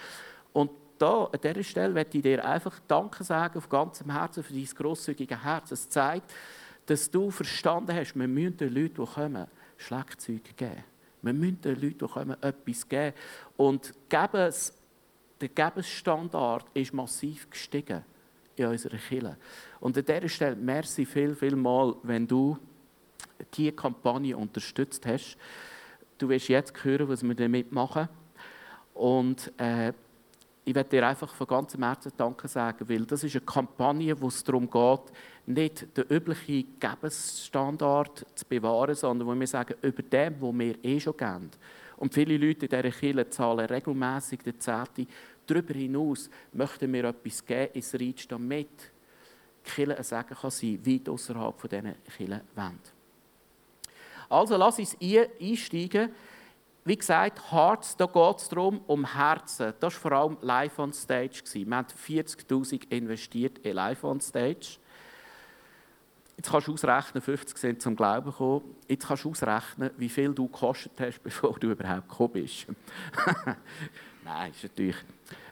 Und 0.53 0.71
da, 0.97 1.25
an 1.25 1.41
dieser 1.43 1.65
Stelle 1.65 1.93
möchte 1.93 2.19
ich 2.19 2.23
dir 2.23 2.45
einfach 2.45 2.79
Danke 2.87 3.25
sagen, 3.25 3.59
auf 3.59 3.69
ganzem 3.69 4.13
Herzen, 4.13 4.45
für 4.45 4.53
dein 4.53 4.65
grosszügige 4.65 5.43
Herz. 5.43 5.73
Es 5.73 5.89
zeigt, 5.89 6.33
dass 6.87 7.11
du 7.11 7.31
verstanden 7.31 7.95
hast, 7.95 8.15
wir 8.15 8.29
müssen 8.29 8.57
den 8.57 8.75
Leuten, 8.75 9.05
die 9.05 9.11
kommen, 9.11 9.47
Schlagzeug 9.77 10.57
geben. 10.57 10.85
Wir 11.23 11.33
müssen 11.33 11.61
den 11.61 11.81
Leuten, 11.81 11.99
die 11.99 12.07
kommen, 12.07 12.43
etwas 12.43 12.89
geben. 12.89 13.17
Und 13.57 13.95
Gebens, 14.09 14.75
der 15.41 15.49
Gebensstandard 15.49 16.67
ist 16.75 16.93
massiv 16.93 17.49
gestiegen 17.51 18.05
in 18.57 18.67
unserer 18.67 18.97
Kirche. 18.97 19.37
Und 19.81 19.97
an 19.97 20.05
dieser 20.05 20.29
Stelle, 20.29 20.57
merci 20.57 21.07
viel, 21.07 21.35
viel 21.35 21.57
mal, 21.57 21.95
wenn 22.03 22.27
du 22.27 22.59
diese 23.55 23.73
Kampagne 23.73 24.37
unterstützt 24.37 25.07
hast. 25.07 25.37
Du 26.19 26.29
wirst 26.29 26.49
jetzt 26.49 26.85
hören, 26.85 27.09
was 27.09 27.23
wir 27.23 27.35
damit 27.35 27.73
machen. 27.73 28.09
Und 28.95 29.53
äh, 29.59 29.93
ich 30.65 30.75
werde 30.75 30.91
dir 30.91 31.07
einfach 31.07 31.35
von 31.35 31.47
ganzem 31.47 31.83
Herzen 31.83 32.13
Danke 32.17 32.47
sagen, 32.47 32.89
weil 32.89 33.05
das 33.05 33.25
ist 33.25 33.35
eine 33.35 33.45
Kampagne, 33.45 34.21
wo 34.21 34.29
es 34.29 34.45
darum 34.45 34.71
geht, 34.71 35.13
nicht 35.47 35.97
den 35.97 36.05
üblichen 36.05 36.79
Gebensstandard 36.79 38.25
zu 38.35 38.45
bewahren, 38.47 38.95
sondern 38.95 39.27
wo 39.27 39.35
wir 39.39 39.47
sagen, 39.47 39.75
über 39.83 40.03
dem, 40.03 40.41
wo 40.41 40.53
wir 40.53 40.77
eh 40.85 41.01
schon 41.01 41.17
geben. 41.17 41.51
Und 41.97 42.15
viele 42.15 42.37
Leute 42.37 42.67
in 42.67 42.71
dieser 42.71 42.97
Kirche 42.97 43.29
zahlen 43.31 43.67
regelmässig 43.67 44.41
die 44.45 44.57
Zehnte. 44.57 45.07
Darüber 45.47 45.75
hinaus 45.75 46.31
möchten 46.53 46.93
wir 46.93 47.05
etwas 47.05 47.45
geben 47.45 47.73
ins 47.75 47.95
Reich, 47.95 48.29
damit 48.29 48.69
die 49.67 49.71
Kirche 49.71 49.97
ein 49.97 50.05
Segen 50.05 50.37
kann 50.41 50.51
sein 50.51 50.87
weit 50.87 51.09
außerhalb 51.09 51.61
von 51.61 51.71
diesen. 51.71 52.41
Also 54.29 54.57
lass 54.57 54.79
uns 54.79 54.97
einsteigen 55.01 56.11
wie 56.85 56.97
gesagt, 56.97 57.53
Hearts, 57.53 57.97
da 57.97 58.07
geht 58.07 58.39
es 58.39 58.49
darum, 58.49 58.81
um 58.87 59.05
Herzen. 59.05 59.73
Das 59.79 59.95
war 59.95 60.01
vor 60.01 60.13
allem 60.13 60.37
live 60.41 60.79
on 60.79 60.93
stage. 60.93 61.43
Wir 61.53 61.77
haben 61.77 61.87
40'000 61.87 62.91
investiert 62.91 63.59
in 63.59 63.75
live 63.75 64.03
on 64.03 64.21
stage. 64.21 64.79
Jetzt 66.37 66.51
kannst 66.51 66.67
du 66.67 66.73
ausrechnen, 66.73 67.23
50 67.23 67.57
sind 67.57 67.83
zum 67.83 67.95
Glauben 67.95 68.31
gekommen. 68.31 68.75
Jetzt 68.89 69.07
kannst 69.07 69.25
du 69.25 69.31
ausrechnen, 69.31 69.91
wie 69.97 70.09
viel 70.09 70.35
du 70.35 70.49
gekostet 70.49 70.93
hast, 70.99 71.21
bevor 71.23 71.57
du 71.59 71.71
überhaupt 71.71 72.09
gekommen 72.09 72.33
bist. 72.33 72.67
Nein, 74.25 74.51
ist 74.51 74.63
natürlich 74.65 74.97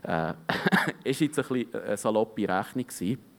äh, 0.03 0.33
ist 1.05 1.21
jetzt 1.21 1.39
ein 1.39 1.45
bisschen 1.47 1.83
eine 1.83 1.97
saloppe 1.97 2.49
Rechnung 2.49 2.87
gewesen. 2.87 3.30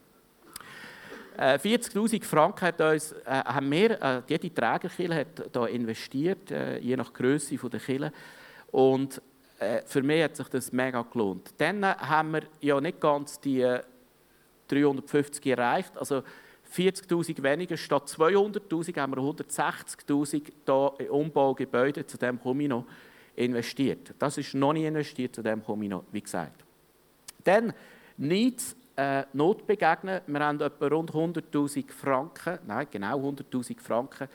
40'000 1.42 2.22
äh, 2.22 2.24
Franken 2.24 2.62
hat 2.68 2.82
uns, 2.82 3.14
äh, 3.14 3.18
haben 3.26 3.72
wir, 3.72 4.02
äh, 4.02 4.22
jede 4.28 4.54
Trägerkille 4.54 5.16
hat 5.16 5.50
da 5.52 5.66
investiert, 5.66 6.52
äh, 6.52 6.78
je 6.78 6.96
nach 6.96 7.12
Größe 7.12 7.58
der 7.58 7.80
Kille. 7.80 8.12
Und 8.72 9.20
äh, 9.60 9.82
für 9.86 10.04
mich 10.04 10.24
hat 10.24 10.36
sich 10.36 10.48
das 10.50 10.72
mega 10.72 11.02
gelohnt. 11.02 11.54
Dann 11.58 11.84
haben 11.84 12.34
wir 12.34 12.44
ja 12.60 12.80
nicht 12.80 13.00
ganz 13.00 13.40
die 13.40 13.68
350 14.68 15.46
erreicht, 15.48 15.98
also 15.98 16.22
40'000 16.76 17.44
weniger, 17.44 17.76
statt 17.76 18.08
200'000 18.08 18.98
haben 18.98 19.16
wir 19.16 19.22
160'000 19.22 20.44
hier 20.66 20.94
in 21.00 21.10
Umbaugebäude, 21.10 22.06
zu 22.06 22.18
dem 22.18 22.40
komme 22.40 22.86
investiert. 23.36 24.14
Das 24.20 24.38
ist 24.38 24.54
noch 24.54 24.74
nicht 24.74 24.86
investiert, 24.86 25.36
zu 25.36 25.42
dem 25.42 25.64
komme 25.64 26.02
wie 26.12 26.22
gesagt. 26.22 26.64
Dann 27.44 27.74
Needs 28.18 28.76
äh, 28.96 29.24
Not 29.34 29.66
begegnen. 29.66 30.22
Wir 30.28 30.40
haben 30.40 30.62
etwa 30.62 30.88
rund 30.88 31.12
100'000 31.12 31.92
Franken, 31.92 32.60
nein, 32.68 32.88
genau 32.90 33.20
100'000 33.20 33.80
Franken 33.80 34.28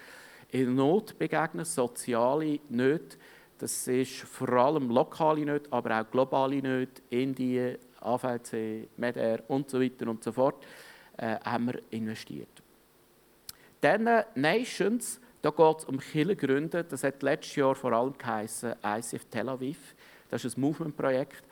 in 0.50 0.74
Not 0.74 1.18
begegnet, 1.18 1.66
soziale 1.66 2.60
Nöte. 2.68 3.16
Das 3.58 3.88
ist 3.88 4.20
vor 4.20 4.50
allem 4.50 4.90
lokale 4.90 5.44
Nöte, 5.44 5.72
aber 5.72 6.00
auch 6.00 6.10
globale 6.10 6.60
Nöte, 6.60 7.02
Indien, 7.10 7.78
AVC, 8.00 8.88
MEDER 8.96 9.42
und 9.48 9.70
so 9.70 9.80
weiter 9.80 10.08
und 10.08 10.22
so 10.22 10.32
fort, 10.32 10.64
äh, 11.16 11.36
haben 11.40 11.66
wir 11.66 11.80
investiert. 11.90 12.62
Dann 13.80 14.06
äh, 14.06 14.24
Nations, 14.34 15.20
da 15.42 15.50
geht 15.50 15.78
es 15.78 15.84
um 15.84 15.98
Kirchengründe. 15.98 16.84
Das 16.84 17.02
hat 17.04 17.22
letztes 17.22 17.56
Jahr 17.56 17.74
vor 17.74 17.92
allem 17.92 18.16
geheißen 18.16 18.74
ICF 18.84 19.24
Tel 19.30 19.48
Aviv. 19.48 19.94
Das 20.28 20.44
ist 20.44 20.56
ein 20.56 20.60
Movement-Projekt. 20.60 21.44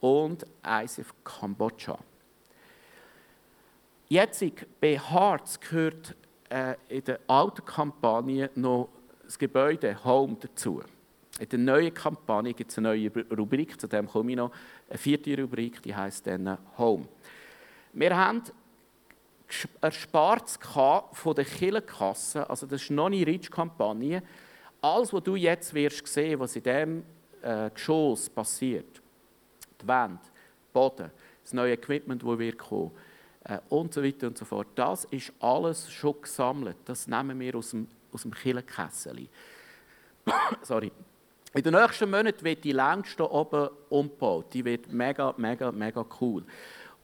Und 0.00 0.46
ICF 0.64 1.12
Kambodscha. 1.24 1.98
Jetzt 4.10 4.42
bei 4.80 4.98
Harz 4.98 5.60
gehört 5.60 6.16
äh, 6.48 6.76
in 6.88 7.04
der 7.04 7.20
alten 7.26 7.62
Kampagne 7.62 8.48
noch 8.54 8.88
das 9.22 9.38
Gebäude 9.38 10.02
Home 10.02 10.34
dazu. 10.40 10.82
In 11.38 11.48
der 11.50 11.58
neuen 11.58 11.92
Kampagne 11.92 12.54
gibt 12.54 12.70
es 12.70 12.78
eine 12.78 12.88
neue 12.88 13.10
Rubrik, 13.36 13.78
zu 13.78 13.86
dem 13.86 14.08
komme 14.08 14.30
ich 14.30 14.36
noch, 14.38 14.50
eine 14.88 14.96
vierte 14.96 15.38
Rubrik, 15.38 15.82
die 15.82 15.94
heißt 15.94 16.26
dann 16.26 16.56
Home. 16.78 17.06
Wir 17.92 18.16
haben 18.16 18.42
erspart 19.82 20.58
von 21.12 21.34
der 21.34 21.44
Killenkasse, 21.44 22.48
also 22.48 22.66
das 22.66 22.82
ist 22.82 22.90
noch 22.90 23.06
eine 23.06 23.26
Rich-Kampagne, 23.26 24.22
alles, 24.80 25.12
was 25.12 25.22
du 25.22 25.36
jetzt 25.36 25.74
wirst 25.74 26.06
sehen, 26.06 26.40
was 26.40 26.56
in 26.56 26.62
diesem 26.62 27.02
äh, 27.42 27.68
Geschoss 27.68 28.30
passiert, 28.30 29.02
die 29.82 29.86
Wände, 29.86 30.20
Boden, 30.72 31.10
das 31.42 31.52
neue 31.52 31.74
Equipment, 31.74 32.22
das 32.22 32.38
wird 32.38 32.56
kommen, 32.56 32.90
äh, 33.48 33.58
und 33.70 33.92
so 33.92 34.02
weiter 34.02 34.28
und 34.28 34.38
so 34.38 34.44
fort. 34.44 34.68
Das 34.74 35.04
ist 35.06 35.32
alles 35.40 35.90
schon 35.90 36.20
gesammelt. 36.20 36.76
Das 36.84 37.08
nehmen 37.08 37.40
wir 37.40 37.56
aus 37.56 37.70
dem, 37.70 37.88
aus 38.12 38.22
dem 38.22 38.32
Killenkessel. 38.32 39.28
Sorry. 40.62 40.92
In 41.54 41.62
den 41.62 41.72
nächsten 41.72 42.10
Monaten 42.10 42.44
wird 42.44 42.62
die 42.62 42.72
längste 42.72 43.28
oben 43.30 43.70
umgebaut. 43.88 44.52
Die 44.52 44.64
wird 44.64 44.92
mega, 44.92 45.34
mega, 45.38 45.72
mega 45.72 46.04
cool. 46.20 46.44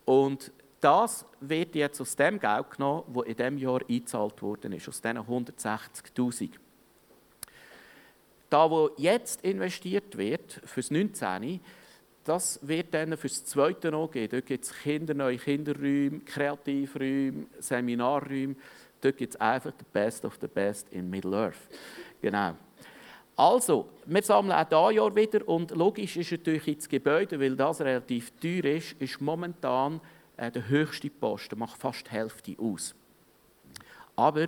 Und 0.04 0.52
das 0.80 1.24
wird 1.40 1.74
jetzt 1.74 1.98
aus 2.02 2.14
dem 2.14 2.38
Geld 2.38 2.70
genommen, 2.72 3.04
das 3.14 3.24
in 3.24 3.36
diesem 3.36 3.58
Jahr 3.58 3.80
eingezahlt 3.88 4.42
worden 4.42 4.72
ist, 4.74 4.86
aus 4.86 5.00
diesen 5.00 5.18
160'000. 5.18 6.50
Da, 8.50 8.70
wo 8.70 8.90
jetzt 8.98 9.42
investiert 9.42 10.16
wird, 10.18 10.60
fürs 10.64 10.90
19 10.90 11.60
das 12.24 12.58
wird 12.62 12.94
dann 12.94 13.16
für 13.16 13.28
das 13.28 13.44
Zweite 13.44 13.90
noch 13.90 14.10
geben. 14.10 14.30
Dort 14.32 14.46
gibt 14.46 14.64
es 14.64 14.72
Kinder, 14.72 15.14
neue 15.14 15.36
Kinderräume, 15.36 16.20
Kreativräume, 16.20 17.46
Seminarräume. 17.58 18.56
Dort 19.00 19.16
gibt 19.18 19.34
es 19.34 19.40
einfach 19.40 19.72
the 19.78 19.84
best 19.92 20.24
of 20.24 20.38
the 20.40 20.48
best 20.48 20.88
in 20.90 21.10
Middle-earth. 21.10 21.58
Genau. 22.22 22.54
Also, 23.36 23.90
wir 24.06 24.22
sammeln 24.22 24.52
auch 24.52 24.64
dieses 24.64 24.96
Jahr 24.96 25.16
wieder 25.16 25.48
und 25.48 25.72
logisch 25.72 26.16
ist 26.16 26.30
natürlich 26.30 26.76
das 26.76 26.88
Gebäude, 26.88 27.38
weil 27.38 27.56
das 27.56 27.80
relativ 27.80 28.30
teuer 28.40 28.64
ist, 28.64 28.92
ist 29.00 29.20
momentan 29.20 30.00
äh, 30.36 30.50
der 30.50 30.68
höchste 30.68 31.10
Posten, 31.10 31.58
macht 31.58 31.80
fast 31.80 32.06
die 32.06 32.12
Hälfte 32.12 32.54
aus. 32.58 32.94
Aber 34.16 34.46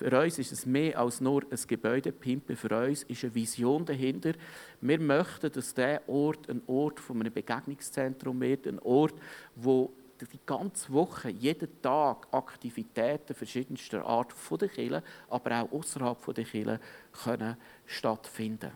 für 0.00 0.18
uns 0.18 0.38
ist 0.38 0.50
es 0.50 0.64
mehr 0.64 0.98
als 0.98 1.20
nur 1.20 1.42
ein 1.42 1.58
Gebäudepimpen. 1.66 2.56
Für 2.56 2.86
uns 2.88 3.02
ist 3.02 3.22
eine 3.22 3.34
Vision 3.34 3.84
dahinter. 3.84 4.32
Wir 4.80 4.98
möchten, 4.98 5.52
dass 5.52 5.74
dieser 5.74 6.08
Ort 6.08 6.48
ein 6.48 6.62
Ort 6.66 6.98
von 7.00 7.20
einem 7.20 7.30
Begegnungszentrum 7.30 8.40
wird, 8.40 8.66
ein 8.66 8.78
Ort, 8.78 9.12
wo 9.56 9.92
die 10.20 10.40
ganze 10.46 10.90
Woche, 10.90 11.28
jeden 11.28 11.82
Tag 11.82 12.28
Aktivitäten 12.30 13.34
verschiedenster 13.34 14.06
Art 14.06 14.32
von 14.32 14.56
der 14.56 14.70
Kirche, 14.70 15.02
aber 15.28 15.60
auch 15.60 15.72
außerhalb 15.72 16.34
der 16.34 16.44
Kirche 16.44 16.80
können 17.22 17.58
stattfinden. 17.84 18.70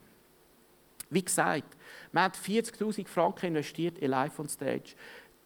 Wie 1.08 1.24
gesagt, 1.24 1.74
wir 2.12 2.20
haben 2.20 2.34
40'000 2.34 3.08
Franken 3.08 3.46
investiert 3.46 3.96
in 3.98 4.10
Live 4.10 4.38
on 4.38 4.48
Stage. 4.50 4.94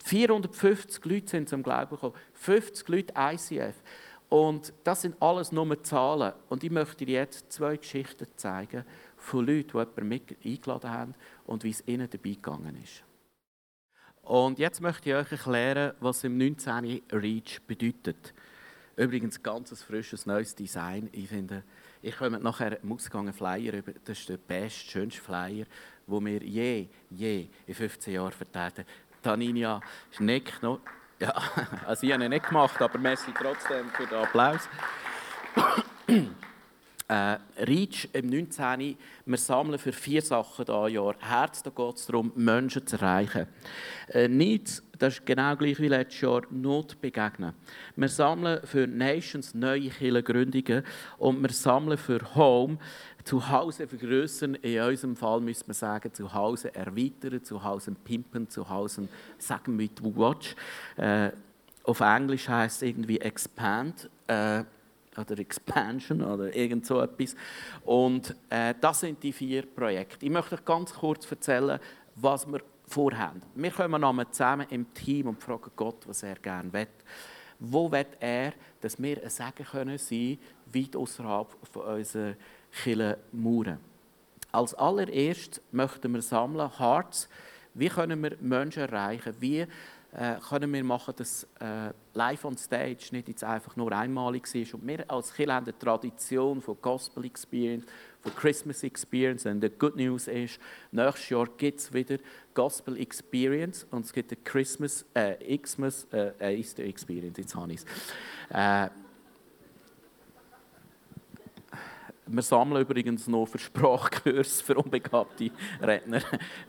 450 0.05 1.05
Leute 1.05 1.29
sind 1.29 1.49
zum 1.49 1.63
Glauben 1.63 1.91
gekommen, 1.91 2.15
50 2.33 2.89
Leute 2.89 3.15
ICF. 3.17 3.77
Und 4.29 4.75
das 4.85 5.03
sind 5.03 5.21
alles 5.21 5.53
nur 5.53 5.83
Zahlen. 5.83 6.35
Und 6.49 6.63
ich 6.63 6.71
möchte 6.71 7.07
dir 7.07 7.21
jetzt 7.21 7.51
zwei 7.51 7.77
Geschichten 7.77 8.27
zeigen 8.37 8.85
von 9.17 9.47
Leuten, 9.47 9.71
die 9.73 9.79
jemanden 9.79 10.09
mit 10.09 10.37
eingeladen 10.45 10.91
haben 10.91 11.15
und 11.47 11.65
wie 11.65 11.71
es 11.71 11.87
ihnen 11.87 12.09
dabei 12.11 12.31
gegangen 12.31 12.77
ist. 12.83 13.05
Und 14.23 14.59
jetzt 14.59 14.83
möchte 14.83 15.09
ich 15.09 15.17
euch 15.17 15.33
erklären, 15.33 15.95
was 16.01 16.23
im 16.25 16.37
19. 16.37 17.03
Reach 17.13 17.61
bedeutet. 17.67 18.35
Übrigens 18.95 19.43
ganz 19.43 19.83
frisches 19.83 20.27
neues 20.27 20.55
Design. 20.55 21.09
Ich 21.13 21.29
finde, 21.29 21.63
ich 22.03 22.17
komme 22.17 22.39
nachher 22.39 22.83
im 22.83 22.93
Ausgang 22.93 23.33
Flyer 23.33 23.73
über. 23.73 23.93
Das 24.05 24.19
ist 24.19 24.29
der 24.29 24.37
beste, 24.37 24.91
schönste 24.91 25.23
Flyer, 25.23 25.65
den 26.07 26.27
wir 26.27 26.43
je, 26.43 26.89
je 27.09 27.49
in 27.67 27.75
15 27.75 28.13
Jahren 28.13 28.33
vertreten. 28.33 28.85
Taninia 29.23 29.81
nickt 30.19 30.63
noch. 30.63 30.81
Ja, 31.19 31.35
also 31.87 32.07
ich 32.07 32.13
habe 32.13 32.25
ihn 32.25 32.31
nicht 32.31 32.47
gemacht, 32.47 32.81
aber 32.81 32.99
merci 32.99 33.33
trotzdem 33.37 33.89
für 33.91 34.07
den 34.07 34.19
Applaus. 34.19 34.69
Äh, 37.11 37.39
Reach 37.65 38.07
im 38.13 38.29
19. 38.29 38.95
Wir 39.25 39.39
sammeln 39.39 39.79
für 39.79 39.95
vier 39.95 40.21
Sachen 40.21 40.67
dieses 40.67 40.93
Jahr. 40.93 41.15
Herz, 41.19 41.63
da 41.63 41.71
geht 41.71 41.97
es 41.97 42.05
darum, 42.05 42.31
Menschen 42.35 42.87
zu 42.87 42.97
erreichen. 42.97 43.47
Äh, 44.09 44.29
Needs, 44.29 44.83
das 44.99 45.15
ist 45.15 45.25
genau 45.25 45.57
gleich 45.57 45.81
wie 45.81 45.89
letztes 45.89 46.21
Jahr, 46.21 46.43
Not 46.51 47.01
begegnen. 47.01 47.55
Wir 47.97 48.09
sammeln 48.09 48.61
für 48.65 48.87
Nations 48.87 49.55
neue 49.55 49.89
Kirchengründungen 49.89 50.85
und 51.17 51.41
wir 51.41 51.49
sammeln 51.49 51.97
für 51.97 52.21
Home, 52.35 52.77
zu 53.25 53.49
Hause 53.49 53.87
vergrößern. 53.87 54.55
In 54.57 54.81
unserem 54.81 55.17
Fall 55.17 55.41
müsste 55.41 55.67
man 55.67 55.75
sagen, 55.75 56.13
zu 56.13 56.33
Hause 56.33 56.75
erweitern, 56.75 57.43
zu 57.43 57.63
Hause 57.63 57.93
pimpen, 57.93 58.49
zu 58.49 58.69
Hause 58.69 59.09
sagen 59.39 59.77
mit 59.77 60.03
Watch. 60.03 60.55
Äh, 60.97 61.31
auf 61.85 62.01
Englisch 62.01 62.49
heißt 62.49 62.83
es 62.83 62.89
irgendwie 62.89 63.21
expand. 63.21 64.09
Äh, 64.27 64.65
oder 65.19 65.39
Expansion 65.39 66.23
oder 66.23 66.55
irgend 66.55 66.87
so 66.87 67.01
etwas. 67.01 67.35
Und 67.85 68.35
äh, 68.49 68.75
das 68.81 69.01
sind 69.01 69.23
die 69.23 69.33
vier 69.33 69.67
Projekte. 69.67 70.25
Ich 70.25 70.31
möchte 70.31 70.55
euch 70.55 70.65
ganz 70.65 70.95
kurz 70.95 71.31
erzählen, 71.31 71.81
was 72.15 72.47
wir 72.47 72.61
vorhaben. 72.87 73.43
Wir 73.55 73.71
kommen 73.71 74.27
zusammen 74.31 74.67
im 74.71 74.93
Team 74.95 75.29
und 75.29 75.43
fragen 75.43 75.71
Gott, 75.77 76.07
was 76.07 76.23
er 76.23 76.37
gerne 76.37 76.73
will. 76.73 76.87
Wo 77.59 77.91
will 77.91 78.07
er, 78.21 78.53
dass 78.81 79.01
wir 79.03 79.23
ein 79.23 79.31
Segen 79.31 79.65
können 79.65 79.99
weit 80.73 80.97
außerhalb 80.97 81.49
von 81.73 82.05
Kirchenmauern? 82.83 83.79
Als 84.51 84.75
allererstes 84.75 85.61
möchten 85.73 86.13
wir 86.15 86.23
sammeln 86.23 86.71
Hearts. 86.79 87.29
Wie 87.75 87.89
können 87.89 88.23
wir 88.23 88.37
Menschen 88.41 88.83
erreichen? 88.83 89.35
Wie 89.41 89.67
äh, 90.13 90.37
können 90.49 90.73
wir 90.73 90.83
machen, 90.85 91.15
dass 91.17 91.47
äh, 91.61 91.93
live 92.15 92.45
on 92.47 92.57
stage 92.57 93.09
nicht 93.13 93.29
jetzt 93.29 93.45
einfach 93.45 93.77
nur 93.77 93.93
einmalig 93.93 94.53
ist. 94.55 94.73
Und 94.73 94.87
wir 94.87 95.05
als 95.11 95.35
Kirche 95.35 95.53
haben 95.53 95.67
eine 95.67 95.79
Tradition 95.79 96.63
von 96.63 96.79
Gospel 96.81 97.27
Experience, 97.27 97.85
von 98.23 98.35
Christmas 98.35 98.83
Experience. 98.83 99.45
Und 99.45 99.61
die 99.61 99.69
Good 99.69 99.97
News 99.97 100.27
ist, 100.29 100.59
nächstes 100.93 101.29
Jahr 101.29 101.47
gibt 101.59 101.81
es 101.81 101.93
wieder 101.93 102.17
Gospel 102.55 102.97
Experience 102.99 103.87
und 103.91 104.07
es 104.07 104.13
gibt 104.13 104.33
eine 104.33 104.41
Christmas, 104.43 105.05
äh, 105.13 105.59
Xmas, 105.59 106.07
äh, 106.11 106.57
Easter 106.59 106.85
Experience, 106.85 107.37
jetzt 107.37 107.55
habe 107.55 107.73
ich 107.75 107.81
es. 107.81 107.87
Äh, 108.49 108.89
Wir 112.31 112.43
sammeln 112.43 112.83
übrigens 112.83 113.27
noch 113.27 113.47
für 113.47 113.59
Sprachkurs 113.59 114.61
für 114.61 114.75
unbegabte 114.75 115.51
Redner 115.81 116.19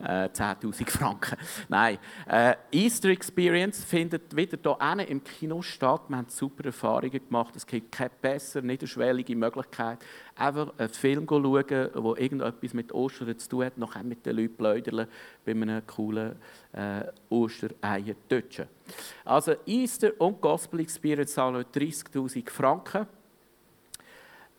äh, 0.01 0.29
10.000 0.29 0.89
Franken. 0.89 1.37
Nein, 1.67 1.97
äh, 2.27 2.55
Easter 2.71 3.09
Experience 3.09 3.83
findet 3.83 4.33
wieder 4.35 4.57
hier 4.57 5.07
im 5.07 5.21
Kino 5.21 5.61
statt. 5.61 6.03
Wir 6.07 6.17
haben 6.17 6.29
super 6.29 6.65
Erfahrungen 6.65 7.11
gemacht. 7.11 7.55
Es 7.57 7.67
gibt 7.67 7.91
keine 7.91 8.11
bessere, 8.21 8.65
niederschwellige 8.65 9.35
Möglichkeit, 9.35 9.99
einfach 10.35 10.71
einen 10.77 10.89
Film 10.89 11.27
zu 11.27 11.41
schauen, 11.41 11.65
der 11.67 11.95
irgendetwas 11.95 12.73
mit 12.73 12.93
Ostern 12.93 13.37
zu 13.37 13.49
tun 13.49 13.65
hat, 13.65 13.77
noch 13.77 14.01
mit 14.03 14.25
den 14.25 14.37
Leuten 14.37 14.55
plaudern 14.55 15.07
bei 15.45 15.51
einem 15.51 15.85
coolen 15.85 16.37
äh, 16.71 17.03
Ostereier 17.29 18.15
deutschen. 18.29 18.67
Also 19.25 19.55
Easter 19.65 20.11
und 20.19 20.39
Gospel 20.39 20.79
Experience 20.79 21.33
zahlen 21.33 21.65
30'000 21.65 22.49
Franken. 22.49 23.07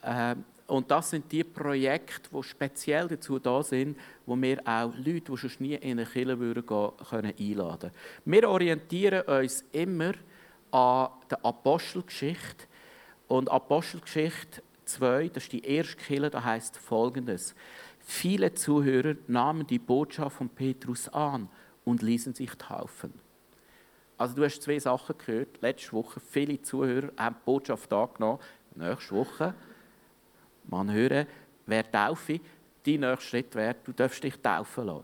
Ähm, 0.03 0.45
und 0.71 0.89
das 0.89 1.09
sind 1.09 1.29
die 1.31 1.43
Projekte, 1.43 2.29
die 2.33 2.43
speziell 2.43 3.09
dazu 3.09 3.37
da 3.39 3.61
sind, 3.61 3.97
wo 4.25 4.37
wir 4.37 4.57
auch 4.65 4.93
Leute, 4.95 5.33
die 5.33 5.37
schon 5.37 5.51
nie 5.59 5.73
in 5.75 5.99
eine 5.99 6.05
Kirche 6.05 6.39
würden 6.39 6.65
gehen, 6.65 6.91
können 7.09 7.33
einladen 7.37 7.79
können. 7.79 7.93
Wir 8.23 8.49
orientieren 8.49 9.21
uns 9.27 9.65
immer 9.73 10.13
an 10.71 11.09
der 11.29 11.43
Apostelgeschichte. 11.43 12.67
Und 13.27 13.51
Apostelgeschichte 13.51 14.63
2, 14.85 15.27
das 15.27 15.43
ist 15.43 15.51
die 15.51 15.65
erste 15.65 15.97
Kirche, 15.97 16.29
da 16.29 16.41
heißt 16.41 16.77
folgendes. 16.77 17.53
Viele 17.99 18.53
Zuhörer 18.53 19.15
nahmen 19.27 19.67
die 19.67 19.77
Botschaft 19.77 20.37
von 20.37 20.47
Petrus 20.47 21.09
an 21.09 21.49
und 21.83 22.01
ließen 22.01 22.33
sich 22.33 22.51
taufen. 22.51 23.13
Also 24.17 24.35
du 24.35 24.45
hast 24.45 24.61
zwei 24.61 24.79
Sachen 24.79 25.17
gehört. 25.17 25.61
Letzte 25.61 25.91
Woche 25.91 26.21
viele 26.21 26.61
Zuhörer 26.61 27.11
haben 27.17 27.35
die 27.35 27.45
Botschaft 27.45 27.91
angenommen. 27.91 28.39
Nächste 28.73 29.15
Woche 29.15 29.53
man 30.65 30.91
hören, 30.91 31.27
wer 31.65 31.89
taufe, 31.89 32.39
dein 32.85 32.99
nächster 32.99 33.21
Schritt 33.21 33.55
wäre, 33.55 33.75
du 33.83 33.91
darfst 33.91 34.23
dich 34.23 34.37
taufen 34.37 34.85
lassen. 34.85 35.03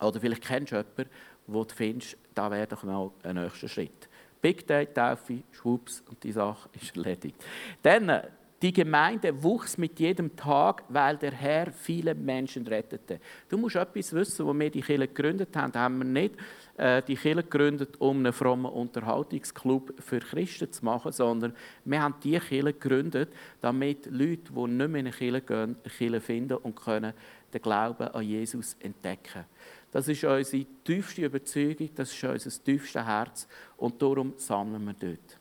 Oder 0.00 0.20
vielleicht 0.20 0.44
kennst 0.44 0.72
du 0.72 0.76
jemanden, 0.76 1.06
wo 1.46 1.64
du 1.64 1.74
findest, 1.74 2.16
da 2.34 2.50
wäre 2.50 2.66
doch 2.66 2.82
mal 2.82 3.10
ein 3.22 3.36
nächster 3.36 3.68
Schritt. 3.68 4.08
Big 4.42 4.66
Day, 4.66 4.86
Taufe, 4.86 5.42
Schwupps 5.52 6.02
und 6.08 6.22
die 6.22 6.32
Sache 6.32 6.68
ist 6.74 6.96
erledigt. 6.96 7.42
Dann 7.82 8.22
die 8.66 8.72
Gemeinde 8.72 9.44
wuchs 9.44 9.78
mit 9.78 10.00
jedem 10.00 10.34
Tag, 10.34 10.82
weil 10.88 11.16
der 11.18 11.30
Herr 11.30 11.70
viele 11.70 12.16
Menschen 12.16 12.66
rettete. 12.66 13.20
Du 13.48 13.56
musst 13.56 13.76
etwas 13.76 14.12
wissen, 14.12 14.44
wo 14.44 14.52
wir 14.52 14.70
die 14.70 14.80
Kirche 14.80 15.06
gegründet 15.06 15.56
haben. 15.56 15.72
Haben 15.72 15.98
wir 15.98 16.04
nicht 16.04 16.34
äh, 16.76 17.00
die 17.00 17.14
Kirche 17.14 17.44
gegründet, 17.44 17.94
um 18.00 18.18
einen 18.18 18.32
frommen 18.32 18.72
Unterhaltungsclub 18.72 19.94
für 20.02 20.18
Christen 20.18 20.72
zu 20.72 20.84
machen, 20.84 21.12
sondern 21.12 21.54
wir 21.84 22.02
haben 22.02 22.16
die 22.24 22.40
Kirche 22.40 22.72
gegründet, 22.72 23.28
damit 23.60 24.06
Leute, 24.06 24.52
die 24.52 24.66
nicht 24.66 24.76
mehr 24.76 24.86
in 24.86 24.94
eine 24.94 25.12
Kirche 25.12 25.42
gehen, 25.42 25.76
eine 25.84 25.92
Kirche 25.96 26.20
finden 26.20 26.56
und 26.56 26.74
können 26.74 27.12
den 27.52 27.62
Glauben 27.62 28.08
an 28.08 28.24
Jesus 28.24 28.76
entdecken. 28.80 29.44
Das 29.92 30.08
ist 30.08 30.24
unsere 30.24 30.66
tiefste 30.82 31.24
Überzeugung, 31.24 31.90
das 31.94 32.12
ist 32.12 32.24
unser 32.24 32.64
tiefstes 32.64 33.04
Herz 33.04 33.46
und 33.76 34.02
darum 34.02 34.32
sammeln 34.38 34.84
wir 34.86 34.94
dort. 34.94 35.38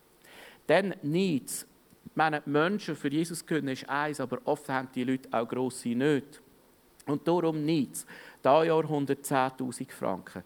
Dann 0.67 0.93
Needs 1.01 1.65
ich 2.05 2.15
meine, 2.15 2.41
Menschen 2.45 2.95
für 2.95 3.09
Jesus 3.09 3.45
können 3.45 3.69
ist 3.69 3.89
eins, 3.89 4.19
aber 4.19 4.39
oft 4.45 4.69
haben 4.69 4.87
die 4.93 5.03
Leute 5.03 5.27
auch 5.31 5.47
grosse 5.47 5.89
Nöte. 5.89 6.39
Und 7.05 7.27
darum 7.27 7.63
nichts. 7.63 8.05
Da 8.41 8.63
Jahr 8.63 8.83
110.000 8.83 9.91
Franken. 9.91 10.43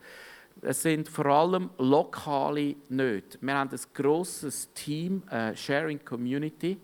Es 0.61 0.81
sind 0.81 1.07
vor 1.07 1.27
allem 1.27 1.69
lokale 1.77 2.75
Nöte. 2.89 3.37
Wir 3.41 3.55
haben 3.55 3.69
ein 3.69 3.79
grosses 3.93 4.73
Team, 4.73 5.23
eine 5.27 5.55
Sharing 5.55 6.03
Community. 6.03 6.77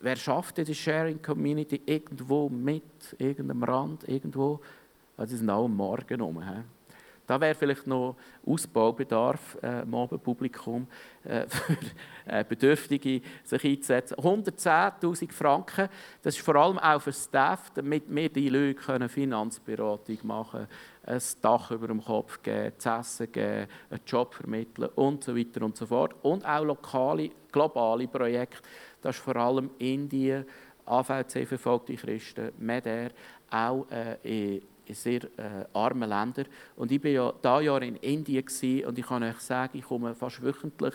Wer 0.00 0.16
schafft 0.16 0.58
die 0.58 0.74
Sharing 0.74 1.20
Community 1.20 1.82
irgendwo 1.84 2.48
mit, 2.48 3.14
irgendeinem 3.18 3.64
Rand, 3.64 4.08
irgendwo? 4.08 4.60
Also, 5.16 5.32
die 5.32 5.38
sind 5.38 5.50
auch 5.50 5.64
am 5.64 5.76
Morgen 5.76 6.20
rum. 6.20 6.42
Da 7.26 7.40
wäre 7.40 7.54
vielleicht 7.54 7.86
noch 7.86 8.16
Ausbaubedarf 8.46 9.58
äh, 9.62 9.82
im 9.82 9.94
Abendpublikum 9.94 10.86
äh, 11.24 11.46
für 11.48 11.76
äh, 12.26 12.44
Bedürftige 12.48 13.20
sich 13.42 13.64
einzusetzen. 13.64 14.16
110'000 14.16 15.32
Franken, 15.32 15.88
das 16.22 16.36
ist 16.36 16.44
vor 16.44 16.56
allem 16.56 16.78
auch 16.78 17.00
für 17.00 17.12
Staff, 17.12 17.70
damit 17.74 18.04
wir 18.08 18.28
die 18.28 18.48
Leute 18.48 18.74
können 18.74 19.08
Finanzberatung 19.08 20.18
machen 20.22 20.68
können, 21.02 21.18
ein 21.18 21.22
Dach 21.42 21.70
über 21.70 21.88
dem 21.88 22.04
Kopf 22.04 22.42
geben, 22.42 22.72
zu 22.78 22.90
essen 22.90 23.32
geben, 23.32 23.66
einen 23.90 24.00
Job 24.06 24.34
vermitteln 24.34 24.88
und 24.94 25.24
so 25.24 25.36
weiter 25.36 25.62
und 25.62 25.76
so 25.76 25.86
fort. 25.86 26.14
Und 26.22 26.44
auch 26.44 26.64
lokale, 26.64 27.30
globale 27.50 28.06
Projekte, 28.06 28.58
das 29.02 29.16
ist 29.16 29.22
vor 29.22 29.36
allem 29.36 29.70
Indien, 29.78 30.44
AVC 30.84 31.46
verfolgte 31.46 31.96
Christen, 31.96 32.52
MEDER, 32.58 33.10
auch 33.50 33.86
äh, 33.90 34.16
in 34.22 34.62
sehr 34.94 35.24
äh, 35.38 35.64
armen 35.72 36.08
Ländern. 36.08 36.46
Und 36.76 36.92
ich 36.92 37.02
war 37.02 37.10
ja 37.10 37.32
dieses 37.32 37.66
Jahr 37.66 37.82
in 37.82 37.96
Indien 37.96 38.44
und 38.86 38.98
ich 38.98 39.06
kann 39.06 39.22
euch 39.22 39.38
sagen, 39.38 39.78
ich 39.78 39.84
komme 39.84 40.14
fast 40.14 40.42
wöchentlich 40.42 40.94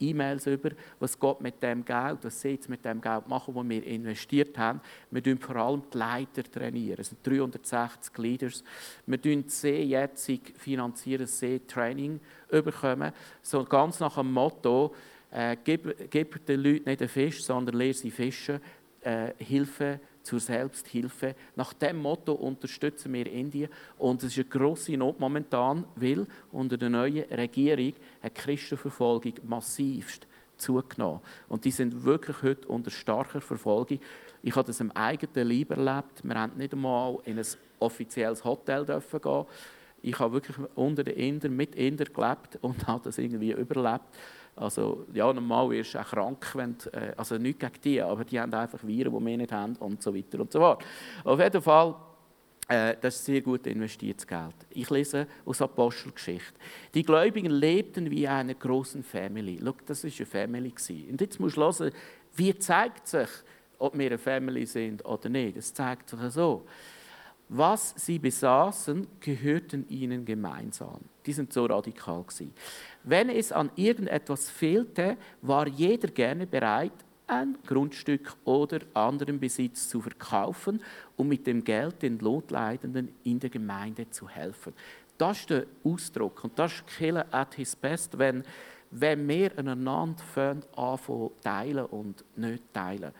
E-Mails 0.00 0.46
über, 0.46 0.70
was 1.00 1.18
Gott 1.18 1.40
mit 1.40 1.62
dem 1.62 1.84
Geld, 1.84 2.18
was 2.22 2.40
sie 2.40 2.50
jetzt 2.50 2.68
mit 2.68 2.84
dem 2.84 3.00
Geld 3.00 3.28
machen, 3.28 3.54
das 3.54 3.68
wir 3.68 3.84
investiert 3.84 4.56
haben. 4.56 4.80
Wir 5.10 5.22
trainieren 5.22 5.42
vor 5.42 5.56
allem 5.56 5.82
die 5.92 5.98
Leiter. 5.98 6.42
trainieren. 6.44 7.00
Es 7.00 7.08
sind 7.08 7.26
360 7.26 8.16
Leaders. 8.18 8.64
Wir 9.06 9.18
finanzieren 9.18 9.48
sie 9.48 9.82
jetzt 9.82 10.30
finanzieren 10.56 11.26
sie 11.26 11.60
Training 11.60 12.20
bekommen. 12.48 13.12
So 13.42 13.64
ganz 13.64 14.00
nach 14.00 14.16
dem 14.16 14.32
Motto, 14.32 14.94
äh, 15.30 15.56
gib, 15.62 16.10
gib 16.10 16.46
den 16.46 16.60
Leuten 16.60 16.88
nicht 16.88 17.00
einen 17.00 17.08
Fisch, 17.08 17.42
sondern 17.42 17.76
lehre 17.76 17.94
sie 17.94 18.10
fischen. 18.10 18.60
Äh, 19.00 19.32
Hilfe 19.38 20.00
zur 20.22 20.40
Selbsthilfe. 20.40 21.34
Nach 21.56 21.72
dem 21.72 21.98
Motto 21.98 22.32
unterstützen 22.32 23.12
wir 23.12 23.26
Indien. 23.30 23.70
Und 23.98 24.22
es 24.22 24.32
ist 24.32 24.38
eine 24.38 24.48
grosse 24.48 24.96
Not 24.96 25.18
momentan, 25.20 25.84
weil 25.96 26.26
unter 26.52 26.76
der 26.76 26.90
neuen 26.90 27.24
Regierung 27.30 27.94
eine 28.20 28.30
Christenverfolgung 28.30 29.34
massivst 29.46 30.26
zugenommen. 30.56 31.20
Und 31.48 31.64
die 31.64 31.70
sind 31.70 32.04
wirklich 32.04 32.42
heute 32.42 32.68
unter 32.68 32.90
starker 32.90 33.40
Verfolgung. 33.40 34.00
Ich 34.42 34.54
habe 34.54 34.66
das 34.66 34.80
im 34.80 34.90
eigenen 34.92 35.48
Leib 35.48 35.70
erlebt. 35.70 36.22
Wir 36.22 36.34
haben 36.34 36.56
nicht 36.56 36.72
einmal 36.72 37.18
in 37.24 37.38
ein 37.38 37.46
offizielles 37.78 38.44
Hotel 38.44 38.84
gehen. 38.84 39.46
Ich 40.00 40.18
habe 40.18 40.34
wirklich 40.34 40.56
unter 40.74 41.02
den 41.02 41.16
Indern, 41.16 41.56
mit 41.56 41.74
Indern 41.74 42.12
gelebt 42.12 42.58
und 42.60 42.86
habe 42.86 43.04
das 43.04 43.18
irgendwie 43.18 43.52
überlebt. 43.52 44.04
Also, 44.58 45.06
ja, 45.12 45.32
normal 45.32 45.70
wirst 45.70 45.94
du 45.94 46.00
auch 46.00 46.06
krank, 46.06 46.50
wenn 46.54 46.76
du, 46.78 46.90
äh, 46.90 47.12
also 47.16 47.38
nicht 47.38 47.60
gegen 47.60 47.80
die, 47.82 48.02
aber 48.02 48.24
die 48.24 48.40
haben 48.40 48.52
einfach 48.52 48.84
Viren, 48.84 49.16
die 49.16 49.26
wir 49.26 49.36
nicht 49.36 49.52
haben 49.52 49.76
und 49.76 50.02
so 50.02 50.14
weiter 50.14 50.40
und 50.40 50.52
so 50.52 50.58
fort. 50.58 50.84
Auf 51.24 51.38
jeden 51.38 51.62
Fall, 51.62 51.94
äh, 52.66 52.96
das 53.00 53.16
ist 53.16 53.24
sehr 53.24 53.40
gut 53.40 53.66
investiertes 53.66 54.26
Geld. 54.26 54.54
Ich 54.70 54.90
lese 54.90 55.26
aus 55.44 55.62
Apostelgeschichte. 55.62 56.54
Die 56.92 57.02
Gläubigen 57.02 57.52
lebten 57.52 58.10
wie 58.10 58.26
eine 58.26 58.54
große 58.54 59.02
Family. 59.02 59.60
Schau, 59.64 59.74
das 59.86 60.04
war 60.04 60.10
eine 60.10 60.26
Family. 60.26 60.72
Und 61.10 61.20
jetzt 61.20 61.38
musst 61.38 61.56
du 61.56 61.62
hören, 61.62 61.92
wie 62.34 62.58
zeigt 62.58 63.06
sich, 63.06 63.28
ob 63.78 63.96
wir 63.96 64.06
eine 64.06 64.18
Family 64.18 64.66
sind 64.66 65.04
oder 65.04 65.28
nicht. 65.28 65.56
Es 65.56 65.72
zeigt 65.72 66.10
sich 66.10 66.18
so. 66.30 66.64
Was 67.48 67.94
sie 67.96 68.18
besaßen, 68.18 69.06
gehörten 69.20 69.88
ihnen 69.88 70.24
gemeinsam. 70.24 71.00
Die 71.24 71.32
sind 71.32 71.52
so 71.52 71.64
radikal 71.64 72.22
gewesen. 72.22 72.52
Wenn 73.04 73.30
es 73.30 73.52
an 73.52 73.70
irgendetwas 73.74 74.50
fehlte, 74.50 75.16
war 75.40 75.66
jeder 75.66 76.08
gerne 76.08 76.46
bereit, 76.46 76.92
ein 77.26 77.58
Grundstück 77.66 78.34
oder 78.44 78.80
anderen 78.94 79.38
Besitz 79.38 79.88
zu 79.88 80.00
verkaufen, 80.00 80.82
um 81.16 81.28
mit 81.28 81.46
dem 81.46 81.62
Geld 81.62 82.02
den 82.02 82.16
Notleidenden 82.16 83.14
in 83.24 83.38
der 83.38 83.50
Gemeinde 83.50 84.08
zu 84.10 84.28
helfen. 84.28 84.72
Das 85.18 85.40
ist 85.40 85.50
der 85.50 85.66
Ausdruck 85.84 86.44
und 86.44 86.58
das 86.58 86.74
ist 86.74 86.86
Killer 86.86 87.26
at 87.30 87.54
his 87.54 87.76
best, 87.76 88.18
wenn, 88.18 88.44
wenn 88.90 89.28
wir 89.28 89.58
einander 89.58 89.92
anfangen 89.92 90.64
teilen 91.42 91.84
und 91.86 92.24
nicht 92.36 92.62
teilen. 92.72 93.12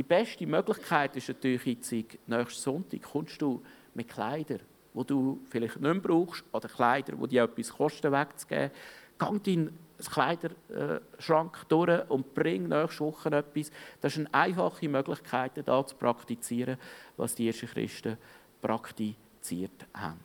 Die 0.00 0.04
beste 0.04 0.46
Möglichkeit 0.46 1.14
ist 1.16 1.28
natürlich 1.28 1.62
jetzt, 1.66 1.92
nächsten 1.92 2.62
Sonntag 2.62 3.02
kommst 3.02 3.42
du 3.42 3.62
mit 3.92 4.08
Kleidern, 4.08 4.60
die 4.94 5.04
du 5.04 5.40
vielleicht 5.50 5.76
nicht 5.76 5.82
mehr 5.82 5.94
brauchst, 6.00 6.42
oder 6.52 6.70
Kleider, 6.70 7.16
die 7.16 7.28
dir 7.28 7.42
etwas 7.42 7.68
kosten, 7.68 8.10
wegzugeben. 8.10 8.70
Geh 9.18 9.56
deinen 9.56 9.78
Kleiderschrank 10.10 11.68
durch 11.68 12.08
und 12.08 12.32
bring 12.32 12.68
nächste 12.68 13.00
Woche 13.00 13.28
etwas. 13.28 13.70
Das 14.00 14.16
ist 14.16 14.20
eine 14.20 14.32
einfache 14.32 14.88
Möglichkeit, 14.88 15.52
da 15.68 15.86
zu 15.86 15.94
praktizieren, 15.96 16.78
was 17.18 17.34
die 17.34 17.48
ersten 17.48 17.66
Christen 17.66 18.16
praktiziert 18.62 19.86
haben. 19.92 20.20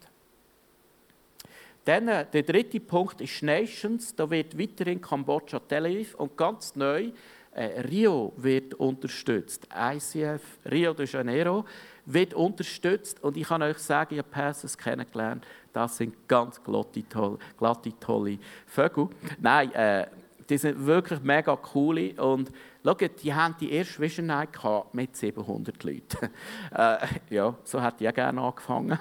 Dann 1.84 2.08
äh, 2.08 2.26
der 2.32 2.44
dritte 2.44 2.80
Punkt 2.80 3.20
ist 3.20 3.44
Nations. 3.44 4.16
Da 4.16 4.30
wird 4.30 4.58
weiterhin 4.58 5.02
Kambodscha, 5.02 5.60
Tel 5.60 5.86
Aviv 5.86 6.16
und 6.16 6.38
ganz 6.38 6.78
neu 6.78 7.12
äh, 7.56 7.82
Rio 7.82 8.34
wird 8.38 8.74
unterstützt. 8.76 9.68
ICF 9.74 10.42
Rio 10.70 10.94
de 10.94 11.08
Janeiro 11.08 11.66
wird 12.06 12.34
unterstützt 12.34 13.24
und 13.24 13.38
ich 13.38 13.48
kann 13.48 13.62
euch 13.64 13.78
sagen, 13.78 14.14
ich 14.14 14.20
habe 14.20 14.30
Persons 14.30 14.78
kennengelernt, 14.78 15.46
das 15.74 15.98
sind 15.98 16.28
ganz 16.28 16.64
glatte, 16.64 17.08
tolle, 17.10 17.38
glatte, 17.58 17.92
tolle 18.00 18.38
Vögel. 18.68 19.10
Nein, 19.40 19.72
äh, 19.74 20.08
die 20.50 20.58
sind 20.58 20.86
wirklich 20.86 21.22
mega 21.22 21.58
cool 21.74 22.14
und 22.18 22.52
schaut, 22.84 23.24
die 23.24 23.34
haben 23.34 23.56
die 23.60 23.72
erste 23.72 24.00
Vision 24.00 24.28
Night 24.28 24.50
mit 24.94 25.16
700 25.16 25.84
Leuten. 25.84 26.30
äh, 26.76 26.98
ja, 27.30 27.56
so 27.64 27.82
hätte 27.82 28.04
ich 28.04 28.10
auch 28.10 28.14
gerne 28.14 28.42
angefangen. 28.42 29.00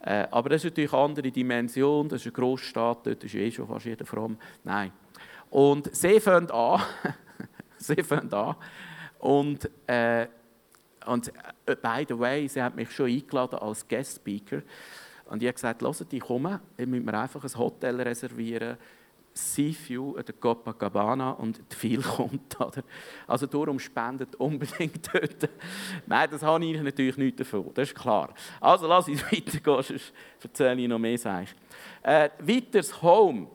Äh, 0.00 0.26
aber 0.30 0.50
das 0.50 0.64
ist 0.64 0.72
natürlich 0.72 0.92
eine 0.92 1.02
andere 1.02 1.30
Dimension, 1.30 2.08
das 2.08 2.20
ist 2.20 2.26
eine 2.26 2.32
Großstadt, 2.32 3.06
dort 3.06 3.24
ist 3.24 3.34
eh 3.34 3.50
schon 3.50 3.66
fast 3.66 3.86
jeder 3.86 4.04
fromm. 4.04 4.36
Nein. 4.64 4.92
Und 5.50 5.94
sie 5.94 6.20
fangen 6.20 6.50
an, 6.50 6.82
sie 7.96 8.02
fangen 8.02 8.32
an 8.32 8.56
und 9.18 9.70
äh, 9.86 10.28
und 11.06 11.32
äh, 11.66 11.76
by 11.76 12.04
the 12.06 12.18
way, 12.18 12.46
sie 12.48 12.62
hat 12.62 12.76
mich 12.76 12.90
schon 12.90 13.06
eingeladen 13.06 13.58
als 13.58 13.86
Guest 13.88 14.16
Speaker. 14.16 14.62
Und 15.26 15.42
ich 15.42 15.46
habe 15.46 15.54
gesagt, 15.54 15.82
hört, 15.82 16.12
ich 16.12 16.20
komme, 16.20 16.60
ich 16.76 16.86
muss 16.86 17.00
mir 17.00 17.14
einfach 17.14 17.42
ein 17.42 17.58
Hotel 17.58 18.00
reservieren, 18.00 18.76
Seaview 19.34 20.16
an 20.16 20.24
der 20.24 20.34
Copacabana 20.34 21.30
und 21.32 21.60
viel 21.68 22.02
kommt. 22.16 22.60
Oder? 22.60 22.82
Also 23.26 23.46
darum 23.46 23.78
spendet 23.78 24.34
unbedingt 24.36 25.08
dort. 25.14 25.48
Nein, 26.06 26.28
das 26.30 26.42
habe 26.42 26.64
ich 26.64 26.82
natürlich 26.82 27.16
nicht 27.16 27.38
davon, 27.38 27.70
das 27.74 27.88
ist 27.88 27.94
klar. 27.94 28.34
Also 28.60 28.86
lass 28.86 29.08
uns 29.08 29.22
weitergehen, 29.24 29.82
sonst 29.82 30.12
erzähle 30.42 30.82
ich 30.82 30.88
noch 30.88 30.98
mehr. 30.98 31.18
Äh, 32.02 32.30
weiters 32.40 33.00
Home. 33.02 33.48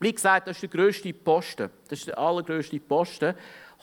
Wie 0.00 0.12
gesagt, 0.12 0.48
das 0.48 0.56
ist 0.56 0.62
der 0.62 0.70
grösste 0.70 1.12
Posten. 1.12 1.70
Das 1.88 1.98
ist 1.98 2.08
der 2.08 2.18
allergrößte 2.18 2.80
Posten. 2.80 3.34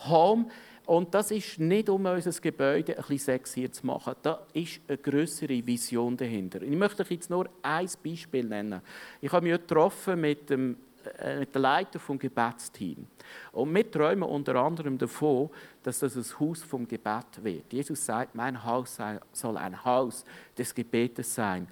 Home 0.09 0.47
und 0.87 1.13
das 1.13 1.31
ist 1.31 1.59
nicht, 1.59 1.89
um 1.89 2.05
unser 2.05 2.31
Gebäude 2.41 2.93
ein 2.93 3.03
bisschen 3.03 3.19
sexier 3.19 3.69
zu 3.71 3.85
machen. 3.85 4.15
Da 4.21 4.39
ist 4.53 4.79
eine 4.87 4.97
größere 4.97 5.65
Vision 5.67 6.15
dahinter. 6.15 6.61
Ich 6.61 6.75
möchte 6.75 7.03
euch 7.03 7.11
jetzt 7.11 7.29
nur 7.29 7.49
ein 7.61 7.89
Beispiel 8.03 8.45
nennen. 8.45 8.81
Ich 9.19 9.31
habe 9.31 9.45
mich 9.45 9.59
getroffen 9.59 10.21
mit 10.21 10.49
dem, 10.49 10.77
äh, 11.19 11.39
mit 11.39 11.53
dem 11.53 11.61
Leiter 11.61 11.99
vom 11.99 12.17
Gebetsteam. 12.17 13.05
Und 13.51 13.75
wir 13.75 13.91
träumen 13.91 14.23
unter 14.23 14.55
anderem 14.55 14.97
davon, 14.97 15.49
dass 15.83 15.99
das 15.99 16.15
ein 16.15 16.39
Haus 16.39 16.63
vom 16.63 16.87
Gebet 16.87 17.43
wird. 17.43 17.73
Jesus 17.73 18.05
sagt, 18.05 18.33
mein 18.33 18.63
Haus 18.63 18.97
soll 19.33 19.57
ein 19.57 19.83
Haus 19.83 20.23
des 20.57 20.73
Gebetes 20.73 21.35
sein. 21.35 21.67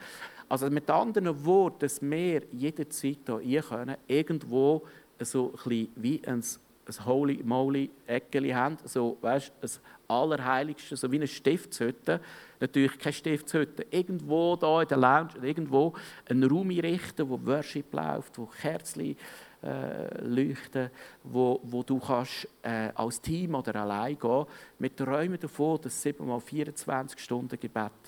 Also 0.47 0.69
mit 0.69 0.89
anderen 0.89 1.45
Worten, 1.45 1.79
dass 1.79 2.01
wir 2.01 2.43
jederzeit 2.51 3.17
hier 3.41 3.61
können, 3.61 3.97
irgendwo 4.07 4.83
so 5.19 5.53
ein 5.65 5.87
wie 5.95 6.21
ein 6.27 6.43
ein 6.87 7.05
Holy 7.05 7.41
Moly 7.43 7.89
Eckeli 8.05 8.51
haben, 8.51 8.77
so, 8.85 9.17
weißt, 9.21 9.51
das 9.61 9.81
Allerheiligste, 10.07 10.95
so 10.95 11.11
wie 11.11 11.17
eine 11.17 11.27
Stiftshütte. 11.27 12.21
Natürlich 12.59 12.97
keine 12.99 13.13
Stiftshütte. 13.13 13.85
Irgendwo 13.89 14.55
da 14.55 14.81
in 14.81 14.87
der 14.87 14.97
Lounge, 14.97 15.31
irgendwo 15.41 15.93
einen 16.29 16.43
Raum 16.43 16.69
einrichten, 16.69 17.27
wo 17.27 17.39
Worship 17.43 17.91
läuft, 17.93 18.37
wo 18.37 18.45
Kerzen 18.45 19.17
äh, 19.63 20.21
leuchten, 20.23 20.91
wo, 21.23 21.59
wo 21.63 21.81
du 21.81 21.99
kannst 21.99 22.47
äh, 22.61 22.91
als 22.93 23.19
Team 23.19 23.55
oder 23.55 23.75
allein 23.77 24.17
gehen. 24.17 24.45
Wir 24.77 24.95
träumen 24.95 25.39
davon, 25.39 25.81
dass 25.81 26.01
7 26.01 26.25
mal 26.25 26.39
24 26.39 27.19
Stunden 27.19 27.59
Gebet 27.59 28.04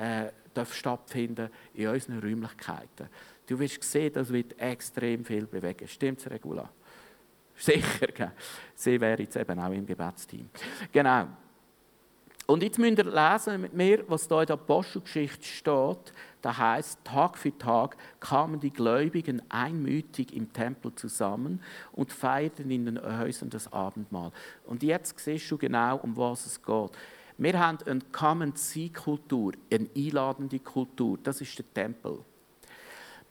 äh, 0.00 0.64
stattfinden 0.64 1.50
in 1.74 1.88
unseren 1.88 2.18
Räumlichkeiten. 2.18 3.08
Du 3.46 3.58
wirst 3.58 3.82
sehen, 3.82 4.12
das 4.12 4.32
wird 4.32 4.58
extrem 4.60 5.24
viel 5.24 5.46
bewegen. 5.46 5.86
Stimmt's, 5.86 6.28
Regula? 6.28 6.68
Sicher, 7.56 8.06
gell? 8.08 8.32
sie 8.74 9.00
wäre 9.00 9.22
jetzt 9.22 9.36
eben 9.36 9.58
auch 9.58 9.72
im 9.72 9.86
Gebetsteam. 9.86 10.48
Genau. 10.92 11.28
Und 12.46 12.64
jetzt 12.64 12.78
müsst 12.78 12.98
ihr 12.98 13.04
lesen 13.04 13.60
mit 13.60 13.74
mir, 13.74 14.02
was 14.08 14.26
da 14.26 14.40
in 14.40 14.46
der 14.46 14.54
Apostelgeschichte 14.54 15.44
steht. 15.44 16.12
Da 16.42 16.56
heißt, 16.56 17.04
Tag 17.04 17.38
für 17.38 17.56
Tag 17.56 17.96
kamen 18.18 18.58
die 18.58 18.72
Gläubigen 18.72 19.42
einmütig 19.50 20.34
im 20.34 20.52
Tempel 20.52 20.92
zusammen 20.94 21.62
und 21.92 22.12
feierten 22.12 22.70
in 22.70 22.86
den 22.86 23.18
Häusern 23.20 23.50
das 23.50 23.72
Abendmahl. 23.72 24.32
Und 24.64 24.82
jetzt 24.82 25.16
siehst 25.20 25.48
du 25.50 25.58
genau, 25.58 25.98
um 25.98 26.16
was 26.16 26.46
es 26.46 26.60
geht. 26.60 26.90
Wir 27.40 27.58
haben 27.58 27.78
eine 27.86 28.00
Come-and-See-Kultur, 28.12 29.54
eine 29.72 29.88
einladende 29.96 30.58
Kultur. 30.58 31.18
Das 31.22 31.40
ist 31.40 31.56
der 31.56 31.72
Tempel. 31.72 32.18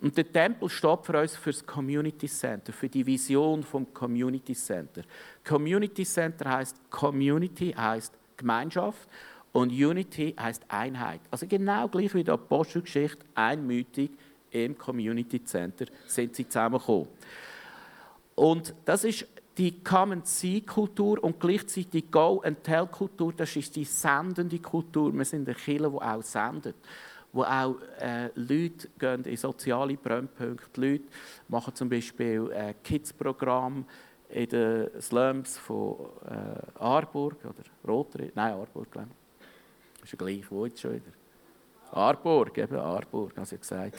Und 0.01 0.17
der 0.17 0.31
Tempel 0.31 0.67
steht 0.67 1.05
für 1.05 1.21
uns 1.21 1.35
für 1.35 1.51
das 1.51 1.63
Community 1.63 2.27
Center, 2.27 2.73
für 2.73 2.89
die 2.89 3.05
Vision 3.05 3.61
vom 3.61 3.93
Community 3.93 4.55
Center. 4.55 5.03
Community 5.47 6.03
Center 6.03 6.49
heißt 6.49 6.89
Community 6.89 7.71
heißt 7.77 8.11
Gemeinschaft 8.35 9.07
und 9.51 9.71
Unity 9.71 10.33
heißt 10.39 10.63
Einheit. 10.69 11.21
Also 11.29 11.45
genau 11.45 11.87
gleich 11.87 12.11
wie 12.15 12.23
der 12.23 12.33
Apostelgeschichte 12.33 13.23
einmütig 13.35 14.09
im 14.49 14.75
Community 14.75 15.43
Center 15.43 15.85
sind 16.07 16.35
sie 16.35 16.49
zusammengekommen. 16.49 17.09
Und 18.33 18.73
das 18.85 19.03
ist 19.03 19.27
die 19.57 19.83
Come-and-See-Kultur 19.83 21.23
und 21.23 21.39
gleichzeitig 21.39 22.09
Go-and-Tell-Kultur, 22.09 23.33
das 23.35 23.55
ist 23.55 23.75
die 23.75 23.83
sendende 23.83 24.59
Kultur. 24.59 25.13
Wir 25.13 25.25
sind 25.25 25.47
eine 25.47 25.55
Kirche, 25.55 25.89
die 25.89 25.97
auch 25.97 26.23
sendet 26.23 26.75
wo 27.31 27.43
auch 27.43 27.75
äh, 27.99 28.29
Leute 28.35 28.87
gehen 28.97 29.23
in 29.23 29.37
soziale 29.37 29.95
Brennpunkte. 29.95 30.81
Leute 30.81 31.03
machen 31.47 31.75
zum 31.75 31.89
Beispiel 31.89 32.49
äh, 32.51 32.73
Kids-Programm 32.83 33.85
in 34.29 34.49
den 34.49 35.01
Slums 35.01 35.57
von 35.57 36.09
äh, 36.25 36.79
Aarburg 36.79 37.37
oder 37.43 37.63
Rotary, 37.87 38.31
nein, 38.35 38.53
Aarburg, 38.53 38.91
glaube 38.91 39.09
ich. 39.09 40.03
Ist 40.03 40.13
ja 40.13 40.17
gleich, 40.17 40.49
wo 40.49 40.65
jetzt 40.65 40.79
schon 40.79 40.93
wieder? 40.93 41.18
Aarburg, 41.91 42.57
eben 42.57 42.77
Aarburg, 42.77 43.35
habe 43.37 43.47
ich 43.51 43.59
gesagt. 43.59 43.97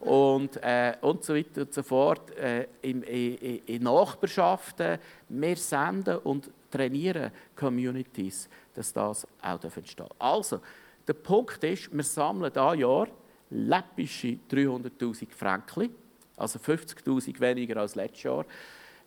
Und, 0.00 0.56
äh, 0.62 0.94
und 1.00 1.24
so 1.24 1.34
weiter 1.34 1.62
und 1.62 1.74
so 1.74 1.82
fort. 1.82 2.30
Äh, 2.36 2.66
in, 2.82 3.02
in, 3.02 3.62
in 3.66 3.82
Nachbarschaften, 3.82 4.98
wir 5.28 5.56
senden 5.56 6.18
und 6.18 6.50
trainieren 6.70 7.30
Communities, 7.54 8.48
dass 8.74 8.92
das 8.92 9.26
auch 9.42 9.62
entstehen 9.62 10.06
darf. 10.06 10.10
Also, 10.18 10.60
der 11.06 11.14
Punkt 11.14 11.62
ist, 11.64 11.92
wir 11.92 12.04
sammeln 12.04 12.52
dieses 12.52 12.80
Jahr 12.80 13.08
läppische 13.50 14.38
300'000 14.50 15.32
Franken, 15.32 15.94
also 16.36 16.58
50'000 16.58 17.40
weniger 17.40 17.80
als 17.80 17.94
letztes 17.94 18.22
Jahr. 18.22 18.44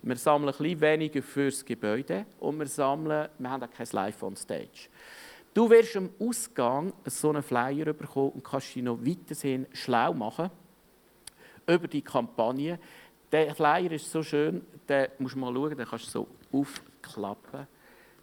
Wir 0.02 0.18
sammeln 0.18 0.50
ein 0.54 0.58
bisschen 0.58 0.82
weniger 0.82 1.22
fürs 1.22 1.64
Gebäude 1.64 2.26
und 2.40 2.60
wir 2.60 2.68
sammeln, 2.68 3.30
wir 3.38 3.50
haben 3.50 3.64
auch 3.64 3.72
kein 3.72 3.88
Live 3.94 4.22
on 4.22 4.36
Stage. 4.36 4.90
Du 5.54 5.70
wirst 5.70 5.96
am 5.96 6.10
Ausgang 6.20 6.94
so 7.06 7.30
einen 7.30 7.44
Flyer 7.44 7.94
bekommen 7.94 8.32
und 8.32 8.44
kannst 8.44 8.76
dich 8.76 8.82
noch 8.82 8.98
weiterhin 9.00 9.68
schlau 9.72 10.14
machen 10.14 10.50
über 11.68 11.88
die 11.88 12.02
Kampagne. 12.02 12.80
Der 13.32 13.54
Flyer 13.54 13.92
ist 13.92 14.12
so 14.12 14.24
schön, 14.24 14.66
den 14.90 15.08
musst 15.20 15.36
du 15.36 15.40
mal 15.40 15.54
schauen, 15.54 15.78
den 15.78 15.86
kannst 15.86 16.08
du 16.08 16.10
so 16.10 16.28
aufklappen. 16.52 17.68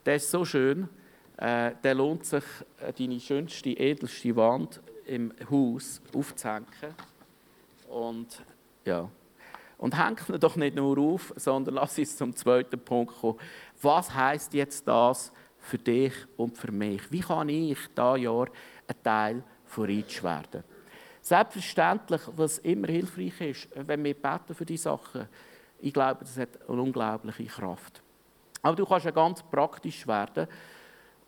Der 0.04 0.16
ist 0.16 0.30
so 0.30 0.44
schön, 0.44 0.88
äh, 1.36 1.72
der 1.84 1.94
lohnt 1.94 2.24
sich, 2.24 2.44
äh, 2.80 2.92
deine 2.92 3.20
schönste, 3.20 3.70
edelste 3.70 4.34
Wand 4.34 4.80
im 5.06 5.32
Haus 5.50 6.02
aufzuhängen. 6.12 6.66
Und 7.88 8.42
ja, 8.84 9.08
und 9.78 9.96
hängt 9.96 10.28
ihn 10.28 10.40
doch 10.40 10.56
nicht 10.56 10.74
nur 10.74 10.98
auf, 10.98 11.32
sondern 11.36 11.76
lass 11.76 11.98
uns 11.98 12.16
zum 12.16 12.34
zweiten 12.34 12.78
Punkt 12.78 13.14
kommen. 13.20 13.38
Was 13.80 14.12
heißt 14.14 14.52
jetzt 14.54 14.86
das 14.86 15.32
für 15.60 15.78
dich 15.78 16.12
und 16.36 16.56
für 16.56 16.72
mich? 16.72 17.10
Wie 17.10 17.20
kann 17.20 17.48
ich 17.48 17.78
da 17.94 18.16
Jahr 18.16 18.48
ein 18.86 19.02
Teil 19.02 19.42
von 19.66 19.84
Reach 19.84 20.22
werden? 20.22 20.64
Selbstverständlich, 21.22 22.22
was 22.34 22.58
immer 22.58 22.88
hilfreich 22.88 23.40
ist, 23.40 23.68
wenn 23.74 24.02
wir 24.02 24.14
beten 24.14 24.54
für 24.54 24.64
diese 24.64 24.84
Sachen, 24.84 25.28
ich 25.80 25.92
glaube, 25.92 26.20
das 26.20 26.36
hat 26.36 26.48
eine 26.68 26.80
unglaubliche 26.80 27.44
Kraft. 27.44 28.02
Aber 28.62 28.76
du 28.76 28.84
kannst 28.84 29.06
ja 29.06 29.10
ganz 29.10 29.42
praktisch 29.42 30.06
werden. 30.06 30.46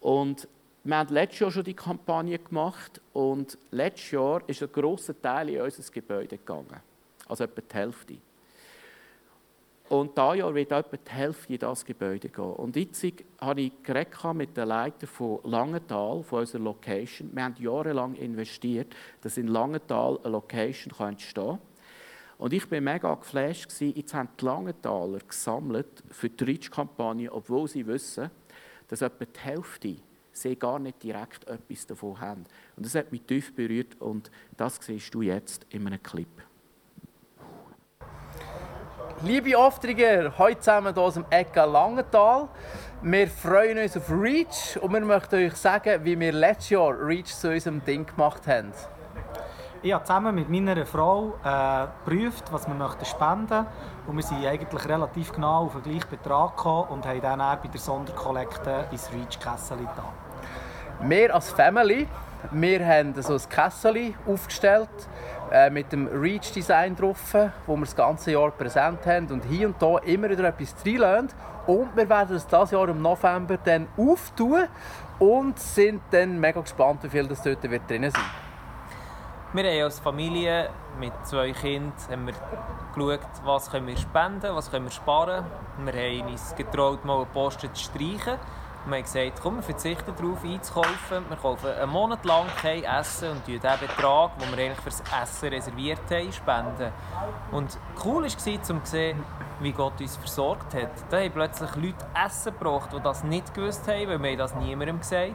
Und 0.01 0.49
wir 0.85 0.97
haben 0.97 1.15
letztes 1.15 1.41
Jahr 1.41 1.51
schon 1.51 1.65
die 1.65 1.75
Kampagne 1.75 2.39
gemacht 2.39 3.01
und 3.13 3.57
letztes 3.71 4.11
Jahr 4.11 4.43
ist 4.49 4.63
ein 4.63 4.73
grosser 4.73 5.21
Teil 5.21 5.51
in 5.51 5.61
unser 5.61 5.93
Gebäude 5.93 6.37
gegangen. 6.37 6.81
Also 7.29 7.45
etwa 7.45 7.63
die 7.63 7.75
Hälfte. 7.75 8.19
Und 9.93 10.17
dieses 10.17 10.37
Jahr 10.39 10.55
wird 10.55 10.73
etwa 10.73 10.97
die 10.97 11.11
Hälfte 11.11 11.53
in 11.53 11.59
das 11.59 11.85
Gebäude 11.85 12.31
gehen. 12.31 12.45
Und 12.45 12.77
jetzt 12.77 13.05
habe 13.39 13.61
ich 13.61 13.73
mit 14.33 14.57
den 14.57 14.69
Leitern 14.69 15.07
von 15.07 15.41
Langenthal, 15.45 16.23
von 16.23 16.41
unserer 16.41 16.63
Location. 16.63 17.29
Wir 17.35 17.45
haben 17.45 17.57
jahrelang 17.59 18.15
investiert, 18.15 18.97
dass 19.21 19.37
in 19.37 19.49
Langenthal 19.49 20.19
eine 20.23 20.33
Location 20.33 20.95
entstehen 20.99 21.45
kann. 21.45 21.59
Und 22.39 22.55
ich 22.55 22.71
war 22.71 22.81
mega 22.81 23.15
geflasht. 23.17 23.71
Jetzt 23.83 24.15
haben 24.15 24.31
die 24.41 24.45
Langenthaler 24.47 25.19
gesammelt 25.29 26.03
für 26.09 26.31
die 26.31 26.43
Reach-Kampagne, 26.43 27.31
obwohl 27.31 27.69
sie 27.69 27.87
wissen, 27.87 28.31
dass 28.89 29.03
etwa 29.03 29.27
die 29.27 29.41
Hälfte 29.41 29.97
sie 30.33 30.57
gar 30.57 30.79
nicht 30.79 31.03
direkt 31.03 31.47
etwas 31.47 31.87
davon 31.87 32.19
haben. 32.19 32.47
Und 32.77 32.87
das 32.87 32.95
hat 32.95 33.13
mich 33.13 33.25
tief 33.27 33.55
berührt 33.55 34.01
und 34.01 34.31
das 34.57 34.79
siehst 34.81 35.13
du 35.13 35.21
jetzt 35.21 35.67
in 35.69 35.87
einem 35.87 36.03
Clip. 36.03 36.29
Liebe 39.25 39.57
Auftraggeber, 39.57 40.37
heute 40.37 40.59
zusammen 40.59 40.95
hier 40.95 41.03
aus 41.03 41.15
dem 41.15 41.25
Ecke 41.31 41.61
Langenthal. 41.61 42.49
Wir 43.03 43.29
freuen 43.29 43.79
uns 43.79 43.97
auf 43.97 44.11
Reach 44.11 44.77
und 44.81 44.93
wir 44.93 45.01
möchten 45.01 45.37
euch 45.37 45.55
sagen, 45.55 46.05
wie 46.05 46.19
wir 46.19 46.33
letztes 46.33 46.71
Jahr 46.71 46.93
Reach 46.99 47.27
zu 47.27 47.51
unserem 47.51 47.85
Ding 47.85 48.05
gemacht 48.05 48.49
haben. 48.49 48.73
Ich 49.81 49.93
habe 49.93 50.03
zusammen 50.03 50.35
mit 50.35 50.51
meiner 50.51 50.85
Frau 50.85 51.35
äh, 51.45 51.87
geprüft, 52.05 52.53
was 52.53 52.67
wir 52.67 52.75
möchten 52.75 53.05
spenden 53.05 53.65
und 54.09 54.17
wir 54.17 54.25
sind 54.25 54.45
eigentlich 54.45 54.89
relativ 54.89 55.33
genau 55.33 55.67
auf 55.67 55.75
den 55.75 55.83
gleichen 55.85 56.11
Betrag 56.11 56.57
gekommen 56.57 56.89
und 56.89 57.07
haben 57.07 57.21
dann 57.21 57.39
bei 57.39 57.69
der 57.69 57.81
Sonderkollekte 57.81 58.87
ins 58.91 59.09
Reach-Kessel 59.13 59.79
getan. 59.79 60.13
Wir 61.03 61.33
als 61.33 61.53
Family, 61.53 62.09
wir 62.51 62.85
haben 62.85 63.15
so 63.23 63.35
ein 63.35 63.49
Kessel 63.49 64.15
aufgestellt 64.27 64.89
äh, 65.53 65.71
mit 65.71 65.93
dem 65.93 66.07
Reach-Design 66.07 66.97
drauf, 66.97 67.35
wo 67.67 67.77
wir 67.77 67.85
das 67.85 67.95
ganze 67.95 68.33
Jahr 68.33 68.51
präsent 68.51 69.05
haben 69.07 69.27
und 69.31 69.45
hier 69.45 69.69
und 69.69 69.81
da 69.81 69.99
immer 69.99 70.31
wieder 70.31 70.45
etwas 70.45 70.75
reinlassen. 70.85 71.29
Und 71.67 71.95
wir 71.95 72.09
werden 72.09 72.37
es 72.37 72.47
dieses 72.47 72.71
Jahr 72.71 72.89
im 72.89 73.03
November 73.03 73.59
dann 73.63 73.87
auftun 73.97 74.65
und 75.19 75.59
sind 75.59 76.03
dann 76.11 76.41
mega 76.41 76.61
gespannt, 76.61 77.05
wie 77.05 77.09
viel 77.09 77.29
das 77.29 77.43
dort 77.43 77.63
wird 77.71 77.89
drin 77.89 78.11
sein 78.11 78.23
wir 79.55 79.65
haben 79.71 79.83
als 79.83 80.01
Familie 80.01 80.71
mit 80.99 81.13
zwei 81.25 81.53
Kindern 81.53 81.93
haben 82.11 82.27
wir 82.27 82.35
geschaut, 82.95 83.21
was 83.45 83.71
können 83.71 83.87
wir 83.87 83.97
spenden, 83.99 84.55
was 84.55 84.71
können 84.71 84.87
wir 84.87 84.91
sparen. 84.91 85.45
Wir 85.85 85.93
haben 85.93 86.33
uns 86.33 86.55
getraut, 86.57 87.05
mal 87.05 87.17
eine 87.17 87.27
Posten 87.27 87.69
zu 87.75 87.85
streichen 87.85 88.39
wir 88.87 88.97
haben 88.97 89.03
gesagt, 89.03 89.41
komm, 89.41 89.57
wir 89.57 89.63
verzichten 89.63 90.13
darauf 90.17 90.45
einzukaufen. 90.45 91.25
Wir 91.29 91.37
kaufen 91.37 91.71
einen 91.71 91.91
Monat 91.91 92.25
lang 92.25 92.47
kein 92.61 92.83
Essen 92.83 93.31
und 93.31 93.47
diesen 93.47 93.61
Betrag, 93.61 94.39
den 94.39 94.57
wir 94.57 94.65
eigentlich 94.65 94.85
das 94.85 95.03
Essen 95.23 95.49
reserviert 95.51 96.01
haben, 96.11 96.33
spenden. 96.33 96.93
Und 97.53 97.79
cool 98.05 98.23
war 98.23 98.27
es, 98.27 98.71
um 98.71 98.85
zu 98.85 98.91
sehen, 98.91 99.23
wie 99.61 99.73
Gott 99.73 100.01
uns 100.01 100.17
versorgt 100.17 100.75
hat. 100.75 100.91
Da 101.11 101.19
haben 101.19 101.31
plötzlich 101.31 101.75
Leute 101.77 102.05
Essen 102.27 102.53
gebracht, 102.59 102.91
die 102.93 103.01
das 103.01 103.23
nicht 103.23 103.55
gewusst 103.55 103.87
haben, 103.87 104.09
weil 104.09 104.23
wir 104.23 104.37
das 104.37 104.55
niemandem 104.57 104.99
gesagt 104.99 105.35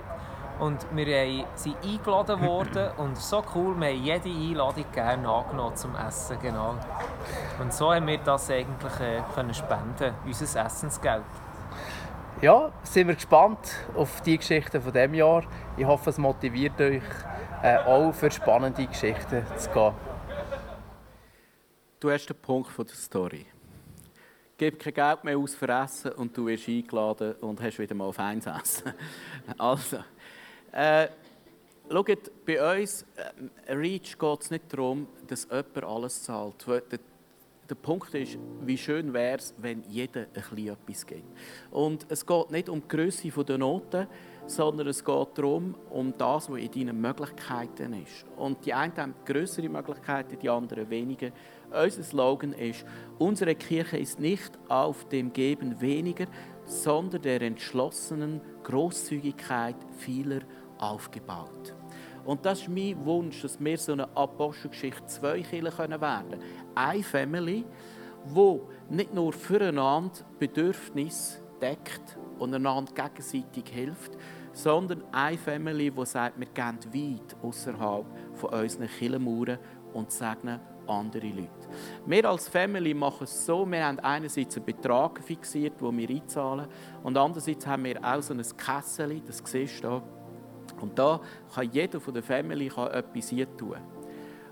und 0.59 0.87
wir 0.95 1.45
sind 1.55 1.75
eingeladen 1.83 2.41
worden 2.43 2.89
und 2.97 3.17
so 3.17 3.43
cool, 3.53 3.79
wir 3.79 3.89
haben 3.89 4.03
jede 4.03 4.29
Einladung 4.29 4.85
gerne 4.91 5.29
angenommen 5.29 5.75
zum 5.75 5.95
Essen, 5.95 6.37
genau. 6.41 6.75
Und 7.59 7.73
so 7.73 7.93
haben 7.93 8.07
wir 8.07 8.17
das 8.17 8.49
eigentlich 8.49 8.99
äh, 8.99 9.21
können 9.35 9.53
spenden, 9.53 10.15
unser 10.25 10.65
Essensgeld 10.65 11.23
ja, 12.41 12.71
sind 12.83 13.07
wir 13.07 13.15
gespannt 13.15 13.59
auf 13.95 14.21
die 14.21 14.37
Geschichten 14.37 14.81
von 14.81 14.93
dem 14.93 15.13
Jahr. 15.15 15.43
Ich 15.75 15.85
hoffe, 15.85 16.11
es 16.11 16.17
motiviert 16.17 16.79
euch 16.79 17.01
äh, 17.63 17.77
auch 17.77 18.11
für 18.11 18.29
spannende 18.29 18.85
Geschichten 18.85 19.43
zu 19.57 19.69
gehen. 19.71 19.93
Du 21.99 22.11
hast 22.11 22.27
den 22.27 22.37
Punkt 22.37 22.69
von 22.69 22.85
der 22.85 22.95
Story. 22.95 23.45
Gib 24.55 24.79
kein 24.79 24.93
Geld 24.93 25.23
mehr 25.23 25.37
aus 25.37 25.55
für 25.55 25.67
Essen 25.67 26.11
und 26.11 26.35
du 26.37 26.45
wirst 26.45 26.67
eingeladen 26.67 27.33
und 27.41 27.61
hast 27.61 27.79
wieder 27.79 27.95
mal 27.95 28.13
feines 28.13 28.45
Essen. 28.45 28.93
also, 29.57 29.97
äh, 30.71 31.07
schaut, 31.89 32.45
bei 32.45 32.81
uns, 32.81 33.03
äh, 33.15 33.73
Reach 33.73 34.17
geht 34.17 34.41
es 34.41 34.51
nicht 34.51 34.71
darum, 34.71 35.07
dass 35.27 35.47
jemand 35.49 35.83
alles 35.83 36.23
zahlt. 36.23 36.65
Der 37.69 37.75
Punkt 37.75 38.13
ist, 38.13 38.37
wie 38.61 38.77
schön 38.77 39.11
wäre 39.13 39.37
es, 39.37 39.53
wenn 39.57 39.83
jeder 39.89 40.27
ein 40.33 40.67
etwas 40.67 41.05
gibt. 41.05 41.25
Und 41.69 42.05
es 42.07 42.25
geht 42.25 42.49
nicht 42.49 42.69
um 42.69 42.81
die 42.81 42.87
Größe 42.87 43.29
der 43.43 43.57
Noten, 43.57 44.07
sondern 44.45 44.87
es 44.87 45.03
geht 45.03 45.27
darum, 45.37 45.75
um 45.89 46.13
das, 46.17 46.49
was 46.49 46.59
in 46.59 46.71
deinen 46.71 47.01
Möglichkeiten 47.01 47.91
ist. 47.93 48.25
Und 48.37 48.65
die 48.65 48.73
einen 48.73 48.95
haben 48.95 49.15
größere 49.25 49.67
Möglichkeiten, 49.67 50.39
die 50.39 50.49
anderen 50.49 50.89
weniger. 50.89 51.31
Unser 51.69 52.03
Slogan 52.03 52.53
ist, 52.53 52.85
unsere 53.19 53.53
Kirche 53.55 53.97
ist 53.97 54.17
nicht 54.17 54.57
auf 54.69 55.09
dem 55.09 55.33
Geben 55.33 55.81
weniger, 55.81 56.27
sondern 56.63 57.21
der 57.21 57.41
entschlossenen 57.41 58.39
Großzügigkeit 58.63 59.75
vieler 59.97 60.39
aufgebaut. 60.77 61.75
Und 62.27 62.45
das 62.45 62.61
ist 62.61 62.69
mein 62.69 63.03
Wunsch, 63.05 63.41
dass 63.41 63.59
wir 63.59 63.77
so 63.77 63.93
eine 63.93 64.15
Apostelgeschichte 64.15 65.05
2 65.05 65.41
Kirchen 65.43 65.89
werden 66.01 66.29
können. 66.29 66.41
Eine 66.75 67.01
Family, 67.01 67.65
wo 68.25 68.67
nicht 68.89 69.13
nur 69.13 69.31
füreinander 69.31 70.19
Bedürfnisse 70.37 71.39
deckt 71.61 72.17
und 72.37 72.53
einander 72.53 72.91
gegenseitig 72.93 73.69
hilft, 73.71 74.17
sondern 74.51 75.03
eine 75.11 75.37
Family, 75.37 75.89
die 75.89 76.05
sagt, 76.05 76.37
wir 76.37 76.47
gehen 76.47 76.77
weit 76.93 77.35
außerhalb 77.41 78.05
von 78.33 78.49
unseren 78.49 78.87
Kirchenmauern 78.87 79.57
und 79.93 80.11
segnen 80.11 80.59
andere 80.85 81.27
Leute. 81.27 81.49
Wir 82.05 82.25
als 82.29 82.49
Family 82.49 82.93
machen 82.93 83.23
es 83.23 83.45
so, 83.45 83.65
wir 83.65 83.85
haben 83.85 83.99
einerseits 83.99 84.57
einen 84.57 84.65
Betrag 84.65 85.23
fixiert, 85.23 85.79
den 85.79 85.97
wir 85.97 86.09
einzahlen, 86.09 86.67
und 87.03 87.17
andererseits 87.17 87.65
haben 87.65 87.85
wir 87.85 88.03
auch 88.03 88.21
so 88.21 88.33
ein 88.33 88.43
Kessel, 88.57 89.21
das 89.21 89.41
siehst 89.45 89.83
du 89.83 89.89
hier, 89.89 90.03
und 90.81 90.97
da 90.97 91.19
kann 91.53 91.69
jeder 91.71 91.99
von 91.99 92.13
der 92.13 92.23
Family 92.23 92.67
kann 92.67 92.91
etwas 92.91 93.29
hier 93.29 93.47
tun. 93.57 93.77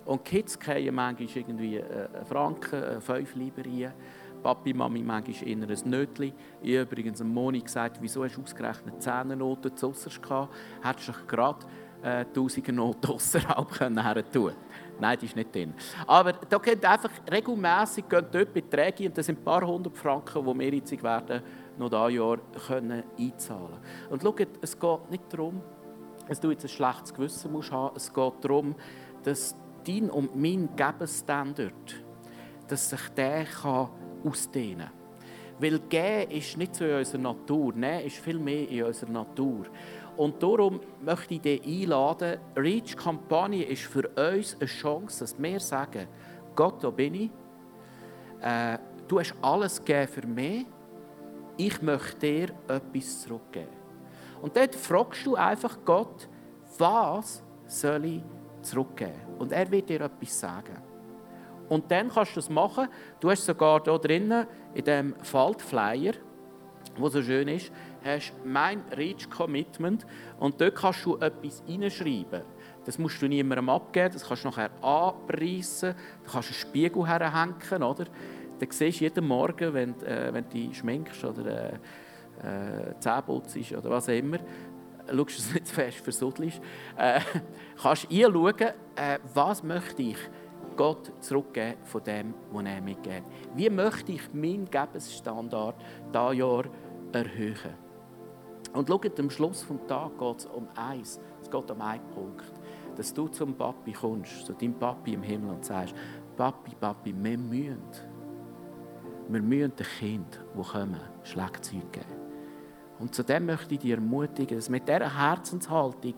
Und 0.05 0.27
die 0.27 0.31
Kids 0.31 0.59
kriegen 0.59 0.93
manchmal 0.93 1.29
irgendwie 1.35 1.81
einen 1.81 2.25
Franken, 2.25 2.83
einen 2.83 3.01
fünf 3.01 3.35
lieber 3.35 3.65
rein. 3.65 3.93
Papi, 4.43 4.73
Mami 4.75 5.01
manchmal 5.01 5.47
eher 5.47 5.57
ein 5.57 5.89
Nötchen. 5.89 6.33
Ich 6.61 6.77
habe 6.77 6.83
übrigens 6.83 7.19
am 7.19 7.33
Moni 7.33 7.61
gesagt, 7.61 7.97
wieso 7.99 8.23
hast 8.23 8.37
du 8.37 8.43
ausgerechnet 8.43 9.01
Zehnernoten 9.01 9.75
zu 9.75 9.91
gehabt? 10.21 10.53
Hättest 10.83 11.07
du 11.07 11.13
gerade 11.27 11.65
äh, 12.03 12.25
Tausiger 12.25 12.71
Not 12.71 13.03
außerhalb 13.09 13.79
her 13.79 14.31
tun 14.31 14.53
Nein, 14.99 15.17
die 15.19 15.25
ist 15.25 15.35
nicht 15.35 15.53
drin. 15.53 15.73
Aber 16.05 16.33
da 16.33 16.57
geht 16.59 16.85
einfach 16.85 17.09
regelmässig 17.29 18.05
dort 18.07 18.53
Beträge 18.53 19.07
und 19.07 19.17
das 19.17 19.25
sind 19.25 19.39
ein 19.39 19.43
paar 19.43 19.65
hundert 19.65 19.97
Franken, 19.97 20.45
die 20.45 20.59
wir 20.59 20.73
jetzt 20.75 21.03
werden, 21.03 21.41
noch 21.77 21.89
dieses 21.89 22.13
Jahr 22.13 22.37
können 22.67 23.03
einzahlen 23.19 23.67
können. 23.67 24.11
Und 24.11 24.21
schaut, 24.21 24.47
es 24.61 24.79
geht 24.79 25.09
nicht 25.09 25.23
darum, 25.33 25.61
dass 26.27 26.39
du 26.39 26.51
jetzt 26.51 26.65
ein 26.65 26.69
schlechtes 26.69 27.13
Gewissen 27.13 27.51
musst 27.51 27.71
haben. 27.71 27.95
Es 27.95 28.13
geht 28.13 28.33
darum, 28.41 28.75
dass 29.23 29.55
dein 29.85 30.09
und 30.09 30.35
mein 30.35 30.69
Gebensstandard, 30.75 32.03
dass 32.67 32.89
sich 32.89 33.09
der 33.15 33.45
kann 33.45 33.89
ausdehnen 34.23 34.87
kann. 34.87 35.05
Weil 35.59 35.79
geben 35.79 36.31
ist 36.31 36.57
nicht 36.57 36.75
so 36.75 36.83
in 36.83 36.95
unserer 36.95 37.21
Natur, 37.21 37.73
nein, 37.75 38.05
ist 38.05 38.17
viel 38.17 38.39
mehr 38.39 38.67
in 38.69 38.83
unserer 38.83 39.11
Natur. 39.11 39.65
Und 40.17 40.41
darum 40.41 40.79
möchte 41.01 41.35
ich 41.35 41.41
dich 41.41 41.65
einladen, 41.65 42.39
Reach-Kampagne 42.55 43.63
ist 43.63 43.83
für 43.83 44.07
uns 44.09 44.55
eine 44.55 44.65
Chance, 44.65 45.19
dass 45.21 45.41
wir 45.41 45.59
sagen, 45.59 46.07
Gott, 46.55 46.83
da 46.83 46.89
bin 46.89 47.15
ich, 47.15 47.29
äh, 48.41 48.77
du 49.07 49.19
hast 49.19 49.35
alles 49.41 49.83
gegeben 49.83 50.07
für 50.07 50.27
mich, 50.27 50.65
ich 51.57 51.81
möchte 51.81 52.19
dir 52.19 52.49
etwas 52.67 53.21
zurückgeben. 53.21 53.74
Und 54.45 54.55
dort 54.55 54.75
fragst 54.75 55.25
du 55.25 55.35
einfach 55.35 55.75
Gott, 55.83 56.29
was 56.77 57.41
soll 57.65 58.05
ich 58.05 58.21
zurückgeben? 58.61 59.19
Und 59.39 59.51
er 59.51 59.71
wird 59.71 59.89
dir 59.89 60.01
etwas 60.01 60.39
sagen. 60.39 60.77
Und 61.67 61.89
dann 61.89 62.09
kannst 62.09 62.33
du 62.33 62.35
das 62.35 62.49
machen. 62.51 62.87
Du 63.19 63.31
hast 63.31 63.43
sogar 63.43 63.81
hier 63.83 63.97
drinnen, 63.97 64.45
in 64.75 64.83
diesem 64.83 65.15
Faltflyer, 65.23 66.13
wo 66.95 67.09
so 67.09 67.23
schön 67.23 67.47
ist, 67.47 67.71
hast 68.03 68.33
mein 68.43 68.83
Reach 68.95 69.27
Commitment 69.31 70.05
und 70.37 70.61
dort 70.61 70.75
kannst 70.75 71.03
du 71.07 71.17
etwas 71.17 71.63
hineinschreiben. 71.65 72.43
Das 72.85 72.99
musst 72.99 73.19
du 73.23 73.27
niemandem 73.27 73.67
abgeben, 73.67 74.13
das 74.13 74.27
kannst 74.27 74.43
du 74.43 74.49
nachher 74.49 74.69
anpreisen, 74.83 75.95
du 76.23 76.31
kannst 76.31 76.49
einen 76.49 76.55
Spiegel 76.55 77.07
herhängen, 77.07 77.81
oder? 77.81 78.05
Dann 78.59 78.69
siehst 78.69 78.99
du 78.99 79.05
jeden 79.05 79.27
Morgen, 79.27 79.73
wenn, 79.73 79.99
äh, 80.03 80.31
wenn 80.31 80.43
du 80.43 80.49
dich 80.51 80.77
schminkst 80.77 81.25
oder 81.25 81.73
äh, 81.73 81.79
äh, 82.43 82.99
Zähne 82.99 83.21
putzt 83.21 83.57
oder 83.71 83.89
was 83.89 84.09
auch 84.09 84.13
immer, 84.13 84.37
schaust 85.07 85.17
du 85.17 85.23
es 85.23 85.53
nicht 85.53 85.67
zu 85.67 85.73
fest 85.73 85.97
versuddelst, 85.97 86.61
äh, 86.97 87.19
kannst 87.81 88.11
du 88.11 88.21
schauen, 88.21 88.55
äh, 88.95 89.19
was 89.33 89.63
möchte 89.63 90.01
ich 90.01 90.17
Gott 90.75 91.11
zurückgeben 91.21 91.77
von 91.83 92.03
dem, 92.03 92.33
was 92.51 92.65
er 92.65 92.81
mir 92.81 92.95
gibt. 92.95 93.23
Wie 93.55 93.69
möchte 93.69 94.11
ich 94.11 94.33
meinen 94.33 94.65
Gebensstandard 94.65 95.75
dieses 96.13 96.37
Jahr 96.37 96.65
erhöhen? 97.13 97.85
Und 98.73 98.89
schaut, 98.89 99.19
am 99.19 99.29
Schluss 99.29 99.65
des 99.65 99.87
Tages 99.87 100.17
geht 100.17 100.37
es 100.39 100.45
um 100.47 100.67
eins. 100.75 101.19
Es 101.41 101.49
geht 101.49 101.71
um 101.71 101.81
einen 101.81 102.03
Punkt. 102.09 102.51
Dass 102.97 103.13
du 103.13 103.27
zum 103.29 103.55
Papi 103.55 103.93
kommst, 103.93 104.45
zu 104.45 104.53
deinem 104.53 104.73
Papi 104.73 105.13
im 105.13 105.23
Himmel 105.23 105.51
und 105.51 105.65
sagst, 105.65 105.95
Papi, 106.35 106.75
Papi, 106.75 107.13
wir 107.17 107.37
müssen. 107.37 107.81
Wir 109.29 109.41
müssen 109.41 109.75
den 109.75 109.85
Kind, 109.99 110.41
die 110.57 110.61
kommen, 110.61 110.99
Schlagzeug 111.23 111.91
geben. 111.91 112.24
Und 112.99 113.13
zu 113.13 113.23
dem 113.23 113.45
möchte 113.45 113.73
ich 113.73 113.81
dich 113.81 113.91
ermutigen, 113.91 114.57
dass 114.57 114.67
du 114.67 114.71
mit 114.71 114.87
dieser 114.87 115.17
Herzenshaltung 115.17 116.13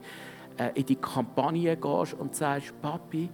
äh, 0.58 0.72
in 0.76 0.86
die 0.86 0.96
Kampagne 0.96 1.76
gehst 1.76 2.14
und 2.14 2.36
sagst, 2.36 2.80
Papi, 2.82 3.30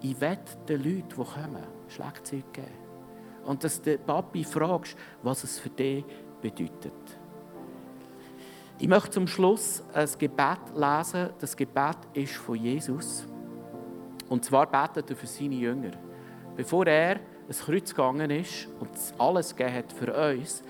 ich 0.00 0.20
will 0.20 0.38
den 0.68 0.82
Leuten, 0.82 1.08
die 1.08 1.14
kommen, 1.14 1.64
Schlagzeug 1.88 2.52
geben. 2.52 2.68
Und 3.44 3.64
dass 3.64 3.80
du 3.80 3.98
Papi 3.98 4.44
fragst, 4.44 4.96
was 5.22 5.44
es 5.44 5.58
für 5.58 5.70
dich 5.70 6.04
bedeutet. 6.40 6.92
Ich 8.78 8.86
möchte 8.86 9.10
zum 9.10 9.26
Schluss 9.26 9.82
ein 9.92 10.08
Gebet 10.18 10.60
lesen. 10.76 11.30
Das 11.40 11.56
Gebet 11.56 11.96
ist 12.12 12.34
von 12.34 12.54
Jesus. 12.54 13.26
Und 14.28 14.44
zwar 14.44 14.66
betet 14.66 15.10
er 15.10 15.16
für 15.16 15.26
seine 15.26 15.56
Jünger. 15.56 15.90
Bevor 16.56 16.86
er 16.86 17.18
ins 17.48 17.60
Kreuz 17.60 17.90
gegangen 17.90 18.30
ist 18.30 18.68
und 18.78 18.90
alles 19.18 19.56
gegeben 19.56 19.78
hat 19.78 19.92
für 19.92 20.12
uns, 20.30 20.62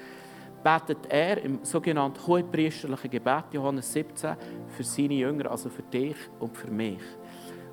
betet 0.63 1.07
er 1.09 1.43
im 1.43 1.65
sogenannten 1.65 2.27
hohepriesterlichen 2.27 3.11
Gebet, 3.11 3.45
Johannes 3.53 3.93
17, 3.93 4.37
für 4.69 4.85
seine 4.85 5.15
Jünger, 5.15 5.51
also 5.51 5.69
für 5.69 5.83
dich 5.83 6.17
und 6.39 6.57
für 6.57 6.71
mich. 6.71 7.03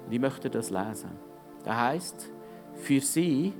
Und 0.05 0.13
ich 0.13 0.19
möchte 0.19 0.49
das 0.49 0.69
lesen. 0.69 1.11
Da 1.63 1.89
heißt, 1.89 2.31
für 2.75 2.99
sie 3.01 3.53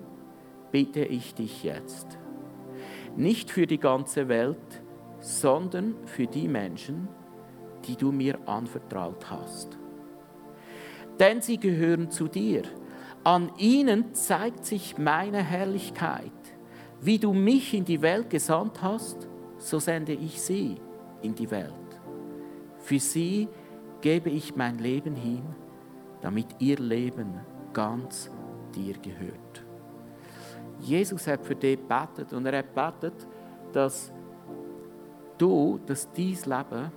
bitte 0.72 1.06
ich 1.06 1.34
dich 1.34 1.64
jetzt. 1.64 2.18
Nicht 3.16 3.50
für 3.50 3.66
die 3.66 3.80
ganze 3.80 4.28
Welt, 4.28 4.84
sondern 5.20 5.96
für 6.06 6.28
die 6.28 6.48
Menschen, 6.48 7.08
die 7.88 7.96
du 7.96 8.12
mir 8.12 8.38
anvertraut 8.48 9.30
hast. 9.30 9.78
Denn 11.20 11.42
sie 11.42 11.58
gehören 11.58 12.12
zu 12.12 12.28
dir. 12.28 12.64
An 13.24 13.52
ihnen 13.58 14.14
zeigt 14.14 14.66
sich 14.66 14.98
meine 14.98 15.42
Herrlichkeit. 15.42 16.32
Wie 17.02 17.20
du 17.20 17.34
mich 17.34 17.74
in 17.74 17.86
die 17.86 18.02
Welt 18.02 18.30
gesandt 18.30 18.82
hast, 18.82 19.28
so 19.58 19.80
sende 19.80 20.14
ich 20.14 20.42
sie 20.42 20.76
in 21.22 21.36
die 21.36 21.50
Welt. 21.50 21.74
Für 22.80 23.00
sie 23.00 23.48
gebe 24.02 24.30
ich 24.30 24.56
mein 24.56 24.78
Leben 24.78 25.16
hin, 25.16 25.44
damit 26.22 26.48
ihr 26.60 26.78
Leben 26.78 27.40
ganz 27.74 28.30
dir 28.74 28.96
gehört. 28.98 29.64
Jesus 30.80 31.28
hat 31.28 31.44
für 31.46 31.56
dich 31.56 31.80
betet 31.80 32.34
und 32.34 32.46
er 32.46 32.60
hat 32.60 32.74
betet, 32.76 33.28
dass 33.72 34.12
du, 35.38 35.80
dass 35.86 36.12
dein 36.12 36.38
Leben 36.46 36.92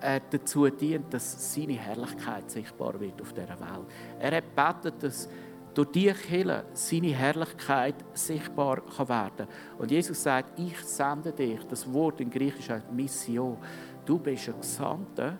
äh, 0.00 0.20
dazu 0.30 0.68
dient, 0.68 1.12
dass 1.12 1.54
seine 1.54 1.74
Herrlichkeit 1.74 2.50
sichtbar 2.50 2.98
wird 3.00 3.20
auf 3.22 3.32
dieser 3.32 3.58
Welt. 3.58 3.86
Er 4.18 4.36
hat 4.36 4.54
betet, 4.54 5.02
dass 5.02 5.28
durch 5.74 5.90
die 5.90 6.12
Kirche 6.12 6.64
seine 6.72 7.08
Herrlichkeit 7.08 7.96
sichtbar 8.14 8.80
kann 8.80 9.08
werden 9.08 9.48
Und 9.78 9.90
Jesus 9.90 10.22
sagt, 10.22 10.58
ich 10.58 10.78
sende 10.80 11.32
dich, 11.32 11.60
das 11.68 11.92
Wort 11.92 12.20
in 12.20 12.30
Griechisch 12.30 12.70
heißt 12.70 12.92
Mission. 12.92 13.58
Du 14.04 14.18
bist 14.18 14.48
ein 14.48 14.60
Gesandter 14.60 15.36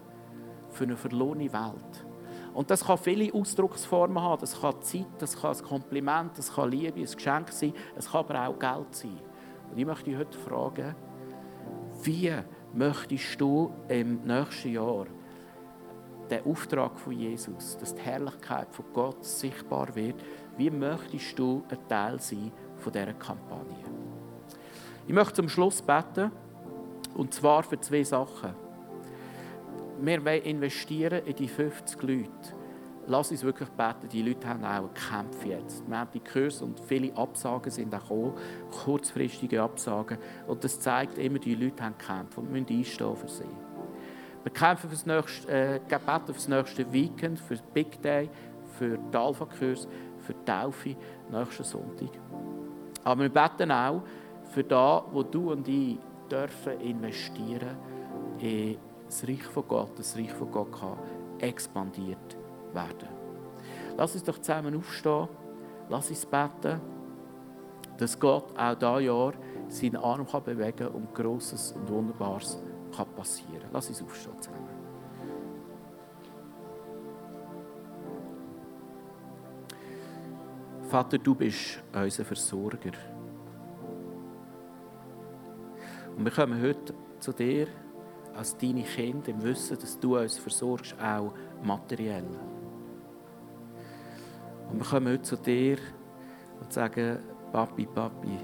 für 0.70 0.84
eine 0.84 0.96
verlorene 0.96 1.52
Welt. 1.52 2.04
Und 2.52 2.70
das 2.70 2.84
kann 2.84 2.98
viele 2.98 3.32
Ausdrucksformen 3.32 4.20
haben. 4.20 4.40
Das 4.40 4.60
kann 4.60 4.80
Zeit, 4.82 5.06
das 5.18 5.40
kann 5.40 5.56
ein 5.56 5.62
Kompliment, 5.62 6.38
das 6.38 6.54
kann 6.54 6.70
Liebe, 6.70 7.00
ein 7.00 7.04
Geschenk 7.04 7.50
sein, 7.50 7.72
es 7.96 8.10
kann 8.10 8.20
aber 8.20 8.48
auch 8.48 8.58
Geld 8.58 8.94
sein. 8.94 9.20
Und 9.70 9.78
ich 9.78 9.84
möchte 9.86 10.04
dich 10.04 10.16
heute 10.16 10.38
fragen, 10.38 10.94
wie 12.02 12.32
möchtest 12.72 13.40
du 13.40 13.72
im 13.88 14.20
nächsten 14.22 14.72
Jahr 14.72 15.06
den 16.30 16.44
Auftrag 16.44 16.98
von 16.98 17.12
Jesus, 17.12 17.76
dass 17.78 17.94
die 17.94 18.02
Herrlichkeit 18.02 18.68
von 18.72 18.84
Gott 18.92 19.24
sichtbar 19.24 19.94
wird, 19.94 20.16
wie 20.56 20.70
möchtest 20.70 21.38
du 21.38 21.62
ein 21.68 21.78
Teil 21.88 22.20
sein 22.20 22.52
von 22.76 22.92
dieser 22.92 23.14
Kampagne? 23.14 23.84
Ich 25.06 25.14
möchte 25.14 25.34
zum 25.34 25.48
Schluss 25.48 25.82
beten, 25.82 26.30
und 27.14 27.32
zwar 27.34 27.62
für 27.62 27.80
zwei 27.80 28.02
Sachen. 28.02 28.54
Wir 30.00 30.24
wollen 30.24 30.42
investieren 30.42 31.24
in 31.24 31.36
die 31.36 31.48
50 31.48 32.02
Leute 32.02 32.54
lass 33.06 33.30
uns 33.30 33.42
wirklich 33.42 33.68
beten. 33.70 34.08
Die 34.10 34.22
Leute 34.22 34.48
haben 34.48 34.64
auch 34.64 34.90
Kämpfe 34.94 35.48
jetzt. 35.48 35.88
Wir 35.88 35.98
haben 35.98 36.10
die 36.12 36.20
Kurse 36.20 36.64
und 36.64 36.80
viele 36.80 37.16
Absagen 37.16 37.70
sind 37.70 37.94
auch 37.94 38.00
gekommen, 38.00 38.34
kurzfristige 38.84 39.62
Absagen. 39.62 40.18
Und 40.46 40.64
das 40.64 40.80
zeigt 40.80 41.18
immer, 41.18 41.38
die 41.38 41.54
Leute 41.54 41.82
haben 41.82 41.98
Kämpfe 41.98 42.40
und 42.40 42.50
müssen 42.50 42.68
einstehen 42.70 43.16
für 43.16 43.28
sie. 43.28 43.44
Wir 44.44 44.52
kämpfen 44.52 44.90
für 44.90 44.94
das 44.94 45.06
nächste, 45.06 45.50
äh, 45.50 45.80
beten 45.88 46.26
für 46.26 46.32
das 46.32 46.48
nächste 46.48 46.92
Weekend, 46.92 47.40
für 47.40 47.56
Big 47.72 48.00
Day, 48.02 48.28
für 48.78 48.98
den 48.98 49.16
Alpha-Kurs, 49.16 49.88
für 50.18 50.34
die 50.34 50.44
Taufe 50.44 50.96
nächsten 51.30 51.64
Sonntag. 51.64 52.10
Aber 53.04 53.22
wir 53.22 53.30
beten 53.30 53.72
auch 53.72 54.02
für 54.50 54.62
da, 54.62 55.02
wo 55.10 55.22
du 55.22 55.50
und 55.50 55.66
ich 55.66 55.98
dürfen 56.30 56.78
investieren 56.80 57.76
in 58.38 58.76
das 59.06 59.26
Reich 59.26 59.44
von 59.44 59.66
Gott, 59.66 59.98
das 59.98 60.14
Reich 60.14 60.32
von 60.32 60.50
Gott 60.50 60.72
kann 60.72 60.98
expandiert 61.38 62.36
werden. 62.74 63.08
Lass 63.96 64.14
uns 64.14 64.24
doch 64.24 64.38
zusammen 64.38 64.76
aufstehen, 64.76 65.28
lass 65.88 66.10
uns 66.10 66.26
beten, 66.26 66.80
dass 67.96 68.18
Gott 68.18 68.52
auch 68.58 68.74
dieses 68.74 69.04
Jahr 69.06 69.32
seinen 69.68 69.96
Arm 69.96 70.26
kann 70.26 70.42
bewegen 70.42 70.76
kann 70.76 70.88
und 70.88 71.14
Grosses 71.14 71.72
und 71.72 71.88
Wunderbares 71.88 72.58
passieren 73.14 73.60
kann. 73.60 73.70
Lass 73.72 73.88
uns 73.88 74.02
aufstehen 74.02 74.40
zusammen. 74.40 74.84
Vater, 80.88 81.18
du 81.18 81.34
bist 81.34 81.82
unser 81.92 82.24
Versorger. 82.24 82.92
Und 86.16 86.24
wir 86.24 86.30
kommen 86.30 86.62
heute 86.62 86.94
zu 87.18 87.32
dir 87.32 87.66
als 88.34 88.56
deine 88.56 88.82
Kinder 88.82 89.28
im 89.28 89.42
Wissen, 89.42 89.78
dass 89.78 89.98
du 89.98 90.18
uns 90.18 90.38
versorgst, 90.38 90.94
auch 91.00 91.32
materiell. 91.62 92.26
Und 94.70 94.78
wir 94.78 94.86
kommen 94.86 95.12
heute 95.12 95.22
zu 95.22 95.36
dir 95.36 95.78
und 96.60 96.72
sagen, 96.72 97.18
Papi, 97.50 97.86
Papi, 97.86 98.38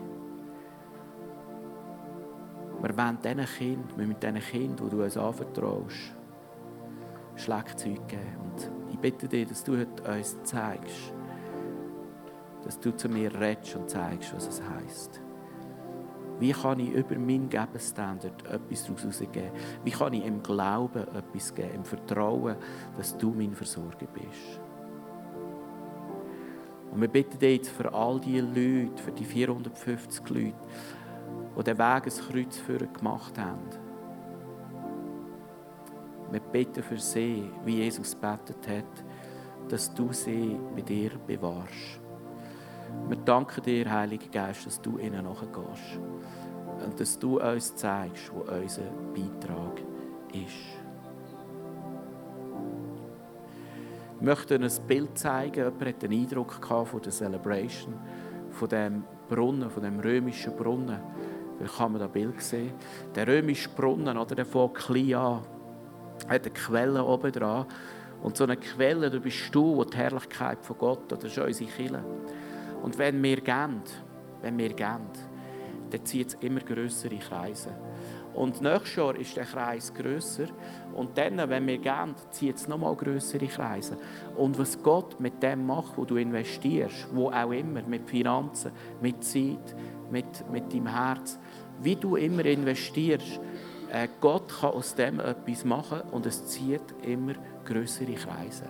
wir 2.83 2.97
wollen 2.97 3.18
diesen 3.22 3.45
Kind, 3.59 3.99
wir 3.99 4.07
mit 4.07 4.22
diesen 4.22 4.41
Kindern, 4.41 4.89
die 4.89 4.97
du 4.97 5.03
uns 5.03 5.16
anvertraust, 5.16 6.14
Schlagzeug 7.37 8.09
geben. 8.09 8.37
Und 8.43 8.70
ich 8.91 8.99
bitte 8.99 9.28
dich, 9.28 9.49
dass 9.49 9.64
du 9.64 9.78
heute 9.78 10.03
uns 10.03 10.43
zeigst, 10.45 11.12
dass 12.64 12.78
du 12.81 12.93
zu 12.93 13.09
mir 13.09 13.33
redest 13.39 13.76
und 13.76 13.89
zeigst, 13.89 14.35
was 14.35 14.49
es 14.49 14.62
heisst. 14.62 15.20
Wie 16.39 16.53
kann 16.53 16.81
ich 16.81 16.91
über 16.93 17.16
meinen 17.16 17.51
Gebensstandard 17.51 18.47
etwas 18.47 18.85
daraus? 18.85 19.22
Wie 19.85 19.91
kann 19.91 20.12
ich 20.14 20.24
im 20.24 20.43
Glauben 20.43 21.03
etwas 21.14 21.55
geben, 21.55 21.74
im 21.74 21.85
Vertrauen, 21.85 22.57
dass 22.97 23.16
du 23.16 23.35
mein 23.37 23.55
Versorger 23.55 24.07
bist? 24.07 24.61
Und 26.91 27.01
wir 27.03 27.09
bitten 27.09 27.39
dich 27.39 27.59
jetzt 27.59 27.70
für 27.70 27.93
all 27.93 28.18
die 28.20 28.41
Leute, 28.41 29.03
für 29.03 29.12
die 29.12 29.24
450 29.24 30.28
Leute, 30.31 30.55
die 31.57 31.64
den 31.64 31.78
Weg 31.78 32.05
ins 32.05 32.28
Kreuz 32.28 32.57
für 32.59 32.78
gemacht 32.78 33.38
haben. 33.38 33.68
Wir 36.30 36.40
bitten 36.40 36.82
für 36.82 36.98
sie, 36.98 37.51
wie 37.64 37.78
Jesus 37.78 38.14
betet 38.14 38.68
hat, 38.68 39.05
dass 39.68 39.92
du 39.92 40.12
sie 40.12 40.59
bei 40.74 40.82
dir 40.82 41.11
bewahrst. 41.26 42.01
Wir 43.09 43.16
danken 43.16 43.62
dir, 43.62 43.90
Heiliger 43.90 44.28
Geist, 44.28 44.66
dass 44.66 44.80
du 44.80 44.98
ihnen 44.98 45.24
nachgehst 45.24 45.98
und 46.84 46.98
dass 46.98 47.18
du 47.18 47.40
uns 47.40 47.74
zeigst, 47.74 48.32
wo 48.32 48.40
unser 48.40 48.82
Beitrag 49.14 49.80
ist. 50.32 50.80
Ich 54.16 54.26
möchte 54.26 54.55
ein 54.55 54.70
Bild 54.86 55.18
zeigen. 55.18 55.64
Jemand 55.64 55.86
hat 55.86 56.03
den 56.03 56.12
Eindruck 56.12 56.53
von 56.53 57.01
der 57.03 57.11
Celebration, 57.11 57.94
von 58.51 58.68
dem 58.68 59.05
Brunnen, 59.28 59.70
von 59.70 59.82
dem 59.82 59.98
römischen 59.98 60.55
Brunnen. 60.57 61.01
Vielleicht 61.61 61.76
kann 61.76 61.92
man 61.92 62.00
das 62.00 62.11
Bild 62.11 62.40
sehen. 62.40 62.72
Der 63.14 63.28
römische 63.28 63.68
Brunnen, 63.68 64.16
oder, 64.16 64.34
der 64.34 64.46
klein 64.46 65.14
an, 65.14 65.42
hat 66.26 66.46
eine 66.46 66.50
Quelle 66.54 67.04
oben 67.04 67.30
dran. 67.32 67.66
Und 68.22 68.34
so 68.34 68.44
eine 68.44 68.56
Quelle, 68.56 69.11
da 69.11 69.18
bist 69.18 69.54
du, 69.54 69.84
die 69.84 69.94
Herrlichkeit 69.94 70.64
von 70.64 70.78
Gott, 70.78 71.12
das 71.12 71.22
ist 71.22 71.36
unsere 71.36 71.70
Kirche. 71.70 72.02
Und 72.82 72.96
wenn 72.96 73.22
wir 73.22 73.42
gehen, 73.42 73.82
wenn 74.40 74.56
wir 74.56 74.70
gehen, 74.70 75.06
dann 75.90 76.06
zieht 76.06 76.28
es 76.28 76.34
immer 76.34 76.61
größere 76.61 77.18
Kreise. 77.18 77.76
Und 78.32 78.62
nächstes 78.62 78.96
Jahr 78.96 79.16
ist 79.16 79.36
der 79.36 79.44
Kreis 79.44 79.92
grösser. 79.92 80.46
Und 80.94 81.18
dann, 81.18 81.36
wenn 81.50 81.66
wir 81.66 81.76
gehen, 81.76 82.14
zieht 82.30 82.56
es 82.56 82.68
nochmal 82.68 82.94
größere 82.96 83.48
Kreise. 83.48 83.98
Und 84.34 84.58
was 84.58 84.82
Gott 84.82 85.20
mit 85.20 85.42
dem 85.42 85.66
macht, 85.66 85.98
wo 85.98 86.06
du 86.06 86.16
investierst, 86.16 87.08
wo 87.12 87.30
auch 87.30 87.50
immer, 87.50 87.82
mit 87.82 88.08
Finanzen, 88.08 88.72
mit 89.02 89.22
Zeit, 89.24 89.76
mit, 90.11 90.48
mit 90.50 90.72
deinem 90.72 90.86
Herz, 90.86 91.39
wie 91.83 91.97
du 91.97 92.16
immer 92.16 92.45
investierst, 92.45 93.41
äh, 93.93 94.09
Gott 94.20 94.49
kann 94.61 94.70
aus 94.70 94.95
dem 94.95 95.20
etwas 95.20 95.64
machen 95.64 96.03
und 96.12 96.26
es 96.26 96.47
zieht 96.47 96.95
immer 97.03 97.35
größere 97.64 98.14
Kreise. 98.14 98.64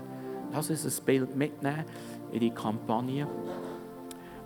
Lass 0.53 0.71
uns 0.71 0.85
ein 0.85 1.05
Bild 1.05 1.37
mitnehmen 1.37 1.85
in 2.33 2.41
die 2.41 2.51
Kampagne. 2.51 3.27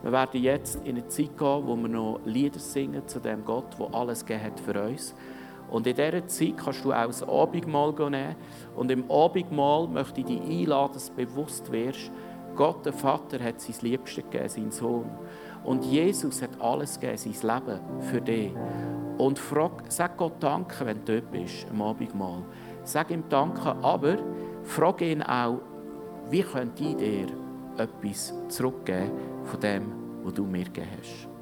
Wir 0.03 0.13
werden 0.13 0.43
jetzt 0.43 0.77
in 0.85 0.97
eine 0.97 1.09
Zeit 1.09 1.39
gehen, 1.39 1.67
wo 1.67 1.77
wir 1.77 1.89
noch 1.89 2.21
Lieder 2.27 2.59
singen 2.59 3.07
zu 3.09 3.21
dem 3.21 3.45
Gott, 3.45 3.79
der 3.79 3.95
alles 3.95 4.27
gegeben 4.27 4.45
hat 4.45 4.61
für 4.61 4.83
uns. 4.83 5.15
Und 5.71 5.87
in 5.87 5.97
dieser 5.97 6.27
Zeit 6.27 6.57
kannst 6.59 6.85
du 6.85 6.93
auch 6.93 7.07
das 7.07 7.23
Abendmahl 7.23 7.95
nehmen. 8.11 8.37
Und 8.77 8.91
im 8.91 9.11
Abendmahl 9.11 9.89
möchte 9.89 10.21
ich 10.21 10.27
dich 10.27 10.41
einladen, 10.43 10.93
dass 10.93 11.09
du 11.09 11.15
bewusst 11.15 11.73
wirst, 11.73 12.11
Gott, 12.55 12.85
der 12.85 12.93
Vater, 12.93 13.43
hat 13.43 13.61
sein 13.61 13.75
Liebste 13.81 14.23
gegeben, 14.23 14.49
seinen 14.49 14.71
Sohn. 14.71 15.11
Und 15.65 15.85
Jesus 15.85 16.43
hat 16.43 16.61
alles 16.61 17.01
gegeben, 17.01 17.19
sein 17.19 17.57
Leben 17.57 17.81
für 18.01 18.21
dich. 18.21 18.53
Und 19.19 19.39
frag, 19.39 19.85
sag 19.89 20.17
Gott 20.17 20.35
Danke, 20.41 20.85
wenn 20.85 21.05
du 21.05 21.21
dort 21.21 21.31
bist, 21.31 21.67
am 21.71 21.83
Abendmahl. 21.83 22.43
Sag 22.83 23.11
ihm 23.11 23.25
Danke, 23.29 23.75
aber 23.83 24.19
frag 24.65 25.01
ihn 25.01 25.23
auch, 25.23 25.61
wie 26.31 26.43
könnte 26.43 26.85
ich 26.85 26.97
dir 26.97 27.27
etwas 27.77 28.33
zurückgeben 28.49 29.11
von 29.45 29.61
dem, 29.61 29.93
was 30.23 30.35
du 30.35 30.45
mir 30.45 30.65
gegeben 30.65 30.89
hast. 30.99 31.34